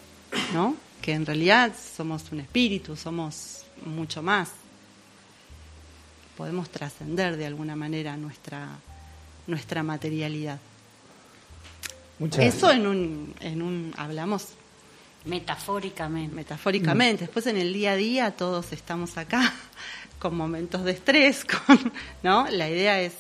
¿no? 0.54 0.76
Que 1.02 1.13
en 1.13 1.26
realidad 1.26 1.71
somos 1.95 2.24
un 2.32 2.41
espíritu, 2.41 2.98
somos 2.98 3.63
mucho 3.86 4.21
más. 4.21 4.50
Podemos 6.36 6.69
trascender 6.69 7.38
de 7.38 7.45
alguna 7.45 7.78
manera 7.78 8.17
nuestra, 8.17 8.67
nuestra 9.48 9.82
materialidad. 9.84 10.60
Eso 12.38 12.71
en 12.71 12.88
un, 12.88 13.36
en 13.39 13.62
un, 13.62 13.93
hablamos 13.95 14.50
metafóricamente. 15.24 16.36
Metafóricamente. 16.36 17.26
Después 17.26 17.48
en 17.48 17.58
el 17.58 17.71
día 17.71 17.91
a 17.91 17.95
día 17.95 18.32
todos 18.32 18.74
estamos 18.74 19.17
acá 19.17 19.54
con 20.26 20.36
momentos 20.36 20.84
de 20.84 20.92
estrés, 20.94 21.46
con, 21.68 21.92
¿no? 22.24 22.48
La 22.50 22.68
idea 22.68 23.00
es 23.00 23.14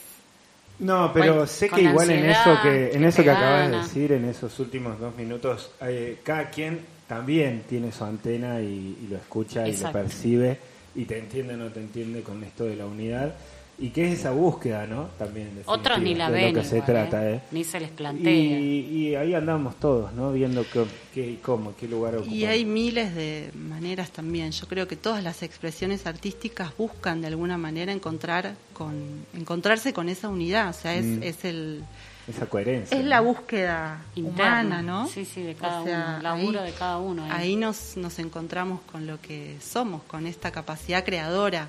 no, 0.79 1.11
pero 1.13 1.45
sé 1.45 1.69
que 1.69 1.83
igual 1.83 2.09
en 2.09 2.25
eso 2.25 2.57
que 2.63 2.91
en 2.93 3.03
eso 3.05 3.23
que 3.23 3.29
acabas 3.29 3.69
de 3.69 3.77
decir, 3.77 4.11
en 4.11 4.25
esos 4.25 4.59
últimos 4.59 4.99
dos 4.99 5.15
minutos, 5.15 5.71
eh, 5.81 6.17
cada 6.23 6.49
quien 6.49 6.79
también 7.07 7.63
tiene 7.69 7.91
su 7.91 8.03
antena 8.03 8.59
y, 8.59 9.07
lo 9.07 9.17
escucha 9.17 9.67
y 9.67 9.77
lo 9.77 9.91
percibe 9.91 10.57
y 10.95 11.05
te 11.05 11.19
entiende 11.19 11.53
o 11.53 11.57
no 11.57 11.67
te 11.67 11.79
entiende 11.79 12.23
con 12.23 12.43
esto 12.43 12.65
de 12.65 12.75
la 12.75 12.87
unidad 12.87 13.35
y 13.77 13.89
que 13.89 14.11
es 14.11 14.19
esa 14.19 14.31
búsqueda, 14.31 14.87
¿no? 14.87 15.07
También. 15.17 15.61
Otros 15.65 15.99
ni 15.99 16.15
la 16.15 16.29
ven. 16.29 16.45
De 16.45 16.51
lo 16.53 16.61
que 16.61 16.67
se 16.67 16.81
trata, 16.81 17.29
¿eh? 17.29 17.41
Ni 17.51 17.63
se 17.63 17.79
les 17.79 17.89
plantea. 17.89 18.31
Y, 18.31 19.15
ahí 19.15 19.33
andamos 19.33 19.75
todos, 19.79 20.13
¿no? 20.13 20.31
Viendo 20.31 20.65
qué, 21.13 21.39
cómo, 21.41 21.75
qué 21.75 21.87
lugar 21.87 22.15
ocupar. 22.15 22.33
Y 22.33 22.45
hay 22.45 22.63
miles 22.63 23.13
de 23.13 23.51
maneras 23.53 24.11
también. 24.11 24.51
Yo 24.51 24.67
creo 24.67 24.87
que 24.87 24.95
todas 24.95 25.23
las 25.23 25.43
expresiones 25.43 26.07
artísticas 26.07 26.75
buscan 26.77 27.21
de 27.21 27.27
alguna 27.27 27.57
manera 27.57 27.91
encontrar 27.91 28.55
con, 28.73 29.25
encontrarse 29.33 29.91
con 29.91 30.07
esa 30.07 30.29
unidad. 30.29 30.69
O 30.69 30.73
sea, 30.73 30.95
es, 30.95 31.05
mm. 31.05 31.23
es 31.23 31.45
el. 31.45 31.83
Esa 32.29 32.47
coherencia. 32.47 32.97
Es 32.97 33.05
la 33.05 33.19
búsqueda 33.19 34.03
humana, 34.15 34.81
¿no? 34.81 35.07
Sí, 35.07 35.25
sí, 35.25 35.43
de 35.43 35.53
cada 35.53 35.81
uno. 35.81 36.19
Laburo 36.21 36.61
de 36.63 36.71
cada 36.71 36.97
uno. 36.97 37.25
Ahí, 37.25 37.49
ahí 37.49 37.55
nos, 37.55 37.97
nos 37.97 38.17
encontramos 38.19 38.79
con 38.91 39.05
lo 39.05 39.21
que 39.21 39.57
somos, 39.61 40.01
con 40.03 40.25
esta 40.25 40.51
capacidad 40.51 41.03
creadora 41.03 41.67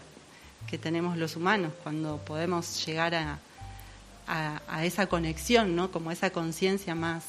que 0.66 0.78
tenemos 0.78 1.16
los 1.16 1.36
humanos, 1.36 1.72
cuando 1.82 2.18
podemos 2.18 2.84
llegar 2.84 3.14
a, 3.14 3.38
a, 4.26 4.84
esa 4.84 5.06
conexión, 5.06 5.76
¿no? 5.76 5.90
Como 5.90 6.10
esa 6.10 6.30
conciencia 6.30 6.94
más, 6.94 7.24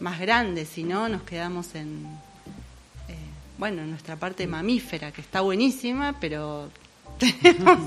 más 0.00 0.20
grande, 0.20 0.66
si 0.66 0.82
no 0.82 1.08
nos 1.08 1.22
quedamos 1.22 1.74
en, 1.74 2.06
eh, 3.08 3.14
bueno, 3.58 3.82
en 3.82 3.90
nuestra 3.90 4.16
parte 4.16 4.46
mamífera, 4.46 5.12
que 5.12 5.20
está 5.20 5.40
buenísima, 5.40 6.16
pero 6.20 6.68
tenemos... 7.18 7.78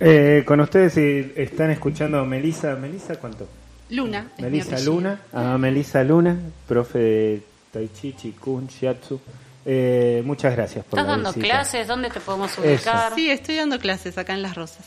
Eh, 0.00 0.42
con 0.46 0.60
ustedes 0.60 0.94
si 0.94 1.32
están 1.36 1.70
escuchando 1.70 2.18
a 2.18 2.24
Melisa, 2.24 2.74
¿Melisa 2.76 3.16
cuánto? 3.16 3.48
Luna. 3.90 4.32
Melisa 4.38 4.80
Luna, 4.80 5.20
a 5.32 5.58
Melisa 5.58 6.02
Luna, 6.02 6.36
profe 6.66 6.98
de 6.98 7.42
Tai 7.70 7.90
Chi, 7.92 8.14
Chikun, 8.14 8.66
Shiatsu. 8.66 9.20
Eh, 9.64 10.22
muchas 10.24 10.54
gracias 10.56 10.84
por 10.84 10.98
¿Estás 10.98 11.16
dando 11.16 11.32
clases? 11.32 11.86
¿Dónde 11.86 12.10
te 12.10 12.20
podemos 12.20 12.56
ubicar? 12.58 13.14
Sí, 13.14 13.30
estoy 13.30 13.56
dando 13.56 13.78
clases 13.78 14.18
acá 14.18 14.34
en 14.34 14.42
Las 14.42 14.54
Rosas. 14.56 14.86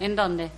¿En 0.00 0.16
dónde? 0.16 0.50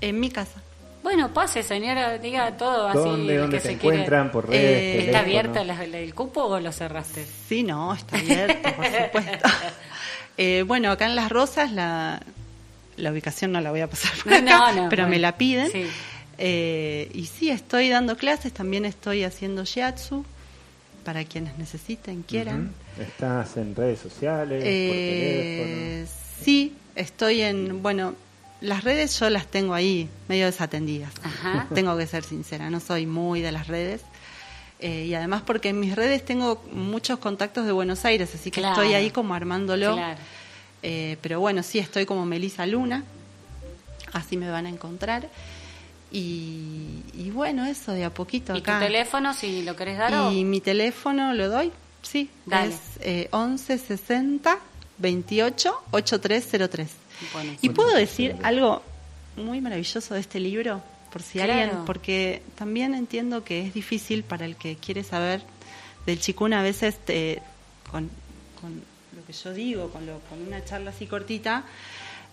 En 0.00 0.18
mi 0.18 0.30
casa. 0.30 0.60
Bueno, 1.02 1.32
pase, 1.34 1.62
señora, 1.62 2.18
diga 2.18 2.56
todo 2.56 2.86
así. 2.88 2.98
¿Dónde, 2.98 3.36
dónde 3.36 3.60
se 3.60 3.72
encuentran? 3.72 4.30
¿Por 4.30 4.48
redes? 4.48 4.60
Eh, 4.62 5.06
¿Está 5.06 5.20
abierta 5.20 5.62
el 5.62 6.14
cupo 6.14 6.44
o 6.44 6.60
lo 6.60 6.70
cerraste? 6.70 7.26
Sí, 7.48 7.62
no, 7.64 7.92
está 7.92 8.18
abierto, 8.18 8.68
por 8.74 8.86
supuesto. 8.86 9.48
Eh, 10.38 10.64
bueno, 10.66 10.90
acá 10.90 11.04
en 11.04 11.14
Las 11.14 11.30
Rosas 11.30 11.72
la, 11.72 12.22
la 12.96 13.12
ubicación 13.12 13.52
no 13.52 13.60
la 13.60 13.70
voy 13.70 13.82
a 13.82 13.90
pasar 13.90 14.10
pero 14.88 15.06
me 15.06 15.18
la 15.18 15.36
piden. 15.36 15.70
Eh, 16.38 17.10
y 17.12 17.26
sí, 17.26 17.50
estoy 17.50 17.90
dando 17.90 18.16
clases, 18.16 18.50
también 18.50 18.86
estoy 18.86 19.24
haciendo 19.24 19.64
shiatsu 19.64 20.24
para 21.04 21.24
quienes 21.24 21.58
necesiten, 21.58 22.22
quieran. 22.22 22.72
¿Estás 22.98 23.56
en 23.56 23.74
redes 23.74 24.00
sociales? 24.00 24.58
por 24.60 24.66
eh, 24.66 26.04
teléfono? 26.06 26.18
Sí, 26.44 26.74
estoy 26.94 27.42
en, 27.42 27.82
bueno, 27.82 28.14
las 28.60 28.84
redes 28.84 29.18
yo 29.18 29.28
las 29.30 29.46
tengo 29.46 29.74
ahí, 29.74 30.08
medio 30.28 30.46
desatendidas. 30.46 31.12
Tengo 31.74 31.96
que 31.96 32.06
ser 32.06 32.24
sincera, 32.24 32.70
no 32.70 32.80
soy 32.80 33.06
muy 33.06 33.40
de 33.40 33.52
las 33.52 33.66
redes. 33.66 34.02
Eh, 34.78 35.06
y 35.06 35.14
además 35.14 35.42
porque 35.46 35.68
en 35.68 35.78
mis 35.78 35.94
redes 35.94 36.24
tengo 36.24 36.60
muchos 36.72 37.20
contactos 37.20 37.66
de 37.66 37.72
Buenos 37.72 38.04
Aires, 38.04 38.34
así 38.34 38.50
que 38.50 38.60
estoy 38.60 38.94
ahí 38.94 39.10
como 39.10 39.34
armándolo. 39.34 39.96
Eh, 40.82 41.16
pero 41.22 41.38
bueno, 41.38 41.62
sí, 41.62 41.78
estoy 41.78 42.06
como 42.06 42.26
Melisa 42.26 42.66
Luna, 42.66 43.04
así 44.12 44.36
me 44.36 44.50
van 44.50 44.66
a 44.66 44.68
encontrar. 44.68 45.28
Y, 46.14 47.30
bueno, 47.32 47.64
eso 47.64 47.92
de 47.92 48.04
a 48.04 48.10
poquito 48.10 48.52
acá. 48.52 48.58
¿Y 48.58 48.80
tu 48.80 48.86
teléfono, 48.86 49.32
si 49.32 49.62
lo 49.62 49.74
querés 49.76 49.96
dar? 49.96 50.32
Y 50.32 50.44
mi 50.44 50.60
teléfono 50.60 51.32
lo 51.32 51.48
doy, 51.48 51.72
sí. 52.02 52.28
Es 52.50 52.78
eh, 53.00 53.28
11 53.30 53.78
60 53.78 54.58
28 54.98 55.74
8303. 55.90 56.90
y 57.62 57.68
puedo 57.70 57.94
decir 57.94 58.36
algo 58.42 58.82
muy 59.36 59.60
maravilloso 59.62 60.14
de 60.14 60.20
este 60.20 60.38
libro, 60.38 60.82
por 61.10 61.22
si 61.22 61.40
alguien, 61.40 61.70
porque 61.86 62.42
también 62.56 62.94
entiendo 62.94 63.42
que 63.42 63.66
es 63.66 63.72
difícil 63.72 64.22
para 64.22 64.44
el 64.44 64.56
que 64.56 64.76
quiere 64.76 65.04
saber 65.04 65.42
del 66.04 66.20
chikun 66.20 66.52
a 66.52 66.62
veces 66.62 66.96
con, 67.90 68.10
lo 69.14 69.24
que 69.26 69.32
yo 69.32 69.54
digo, 69.54 69.90
con, 69.90 70.04
lo, 70.04 70.18
con 70.28 70.42
una 70.46 70.62
charla 70.64 70.90
así 70.90 71.06
cortita. 71.06 71.64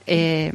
Eh, 0.05 0.51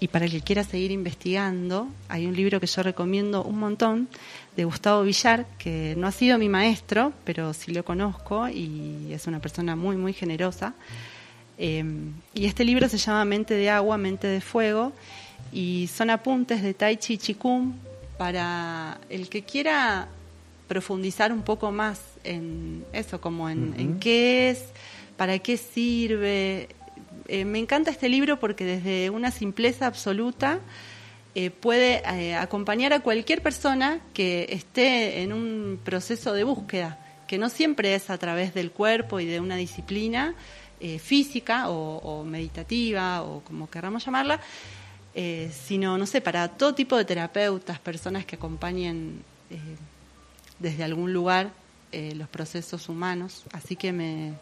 y 0.00 0.08
para 0.08 0.24
el 0.24 0.30
que 0.30 0.40
quiera 0.40 0.64
seguir 0.64 0.90
investigando, 0.90 1.88
hay 2.08 2.26
un 2.26 2.34
libro 2.34 2.60
que 2.60 2.66
yo 2.66 2.82
recomiendo 2.82 3.42
un 3.42 3.58
montón 3.58 4.08
de 4.56 4.64
Gustavo 4.64 5.02
Villar, 5.02 5.46
que 5.58 5.94
no 5.96 6.06
ha 6.06 6.12
sido 6.12 6.38
mi 6.38 6.48
maestro, 6.48 7.12
pero 7.24 7.52
sí 7.54 7.72
lo 7.72 7.84
conozco 7.84 8.48
y 8.48 9.12
es 9.12 9.26
una 9.26 9.40
persona 9.40 9.76
muy, 9.76 9.96
muy 9.96 10.12
generosa. 10.12 10.74
Em, 11.56 12.12
y 12.34 12.46
este 12.46 12.64
libro 12.64 12.88
se 12.88 12.98
llama 12.98 13.24
Mente 13.24 13.54
de 13.54 13.70
Agua, 13.70 13.96
Mente 13.96 14.26
de 14.26 14.40
Fuego, 14.40 14.92
y 15.52 15.88
son 15.92 16.10
apuntes 16.10 16.62
de 16.62 16.74
Tai 16.74 16.96
Chi 16.96 17.16
Chikung 17.16 17.72
para 18.18 18.98
el 19.08 19.28
que 19.28 19.42
quiera 19.42 20.08
profundizar 20.66 21.32
un 21.32 21.42
poco 21.42 21.70
más 21.70 22.00
en 22.24 22.84
eso, 22.92 23.20
como 23.20 23.48
en, 23.48 23.74
en 23.78 24.00
qué 24.00 24.50
es, 24.50 24.64
para 25.16 25.38
qué 25.38 25.56
sirve, 25.56 26.68
eh, 27.26 27.44
me 27.44 27.58
encanta 27.58 27.90
este 27.90 28.08
libro 28.08 28.38
porque 28.38 28.64
desde 28.64 29.10
una 29.10 29.30
simpleza 29.30 29.86
absoluta 29.86 30.60
eh, 31.34 31.50
puede 31.50 32.02
eh, 32.04 32.34
acompañar 32.34 32.92
a 32.92 33.00
cualquier 33.00 33.42
persona 33.42 34.00
que 34.12 34.46
esté 34.50 35.22
en 35.22 35.32
un 35.32 35.80
proceso 35.82 36.32
de 36.32 36.44
búsqueda, 36.44 36.98
que 37.26 37.38
no 37.38 37.48
siempre 37.48 37.94
es 37.94 38.10
a 38.10 38.18
través 38.18 38.54
del 38.54 38.70
cuerpo 38.70 39.20
y 39.20 39.26
de 39.26 39.40
una 39.40 39.56
disciplina 39.56 40.34
física 40.98 41.70
o, 41.70 42.24
meditativa 42.24 43.22
o 43.22 43.40
como 43.40 43.70
queramos 43.70 44.04
llamarla, 44.04 44.38
sino, 45.50 45.96
no 45.96 46.04
sé, 46.04 46.20
para 46.20 46.46
todo 46.48 46.74
tipo 46.74 46.94
de 46.98 47.06
terapeutas, 47.06 47.78
personas 47.78 48.26
que 48.26 48.36
acompañen 48.36 49.22
desde 50.58 50.84
algún 50.84 51.14
lugar 51.14 51.52
los 51.90 52.28
procesos 52.28 52.90
humanos. 52.90 53.44
Así 53.52 53.76
que 53.76 53.94
me, 53.94 54.34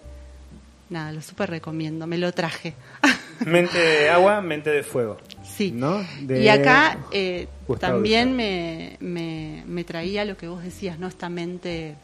nada, 0.92 1.12
lo 1.12 1.22
súper 1.22 1.50
recomiendo, 1.50 2.06
me 2.06 2.18
lo 2.18 2.32
traje. 2.32 2.74
Mente 3.46 3.78
de 3.78 4.08
agua, 4.10 4.40
mente 4.40 4.70
de 4.70 4.84
fuego. 4.84 5.16
Sí. 5.42 5.72
¿no? 5.72 6.04
y 6.28 6.48
acá 6.48 6.98
eh, 7.10 7.48
también 7.80 8.36
me, 8.36 8.96
me, 9.00 9.84
traía 9.84 10.24
lo 10.24 10.36
que 10.36 10.46
vos 10.46 10.62
decías, 10.62 10.98
¿no? 10.98 11.08
Esta 11.08 11.28
mente, 11.28 11.96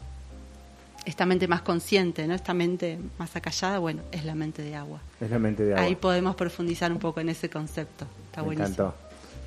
esta 1.05 1.25
mente 1.25 1.47
más 1.47 1.61
consciente, 1.61 2.27
¿no? 2.27 2.35
Esta 2.35 2.53
mente 2.53 2.99
más 3.17 3.35
acallada, 3.35 3.79
bueno, 3.79 4.01
es 4.11 4.25
la 4.25 4.35
mente 4.35 4.61
de 4.61 4.75
agua. 4.75 4.99
Es 5.21 5.29
la 5.29 5.39
mente 5.39 5.63
de 5.63 5.73
agua. 5.73 5.85
Ahí 5.85 5.95
podemos 5.95 6.35
profundizar 6.35 6.91
un 6.91 6.99
poco 6.99 7.21
en 7.21 7.29
ese 7.29 7.49
concepto. 7.49 8.05
Está 8.25 8.43
me 8.43 8.53
encantó. 8.53 8.93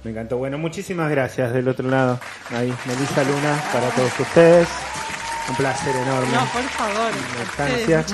Me 0.04 0.10
encantó. 0.10 0.38
Bueno, 0.38 0.58
muchísimas 0.58 1.10
gracias 1.10 1.52
del 1.52 1.68
otro 1.68 1.88
lado. 1.88 2.18
Ahí, 2.50 2.72
Melissa 2.86 3.22
Luna, 3.22 3.62
para 3.72 3.90
todos 3.90 4.18
ustedes. 4.18 4.68
Un 5.52 5.56
placer 5.58 5.94
enorme. 5.94 6.32
No, 6.32 6.46
por 6.46 6.62
favor. 6.62 7.12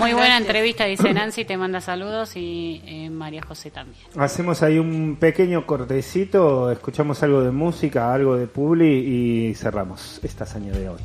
Muy 0.00 0.12
buena 0.12 0.38
entrevista, 0.38 0.86
dice 0.86 1.14
Nancy, 1.14 1.44
te 1.44 1.56
manda 1.56 1.80
saludos 1.80 2.34
y 2.34 2.82
eh, 2.84 3.10
María 3.10 3.42
José 3.42 3.70
también. 3.70 3.96
Hacemos 4.18 4.60
ahí 4.64 4.80
un 4.80 5.16
pequeño 5.20 5.64
cortecito, 5.64 6.72
escuchamos 6.72 7.22
algo 7.22 7.42
de 7.42 7.52
música, 7.52 8.12
algo 8.12 8.34
de 8.34 8.48
publi 8.48 8.88
y 8.88 9.54
cerramos 9.54 10.18
esta 10.24 10.42
hazaña 10.42 10.72
de 10.72 10.88
hoy. 10.88 10.98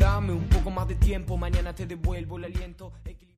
Dame 0.00 0.32
un 0.32 0.48
poco 0.48 0.66
tiempo, 0.94 1.36
mañana 1.36 1.72
te 1.72 1.86
devuelvo 1.86 2.38
el 2.38 2.46
aliento. 2.46 2.92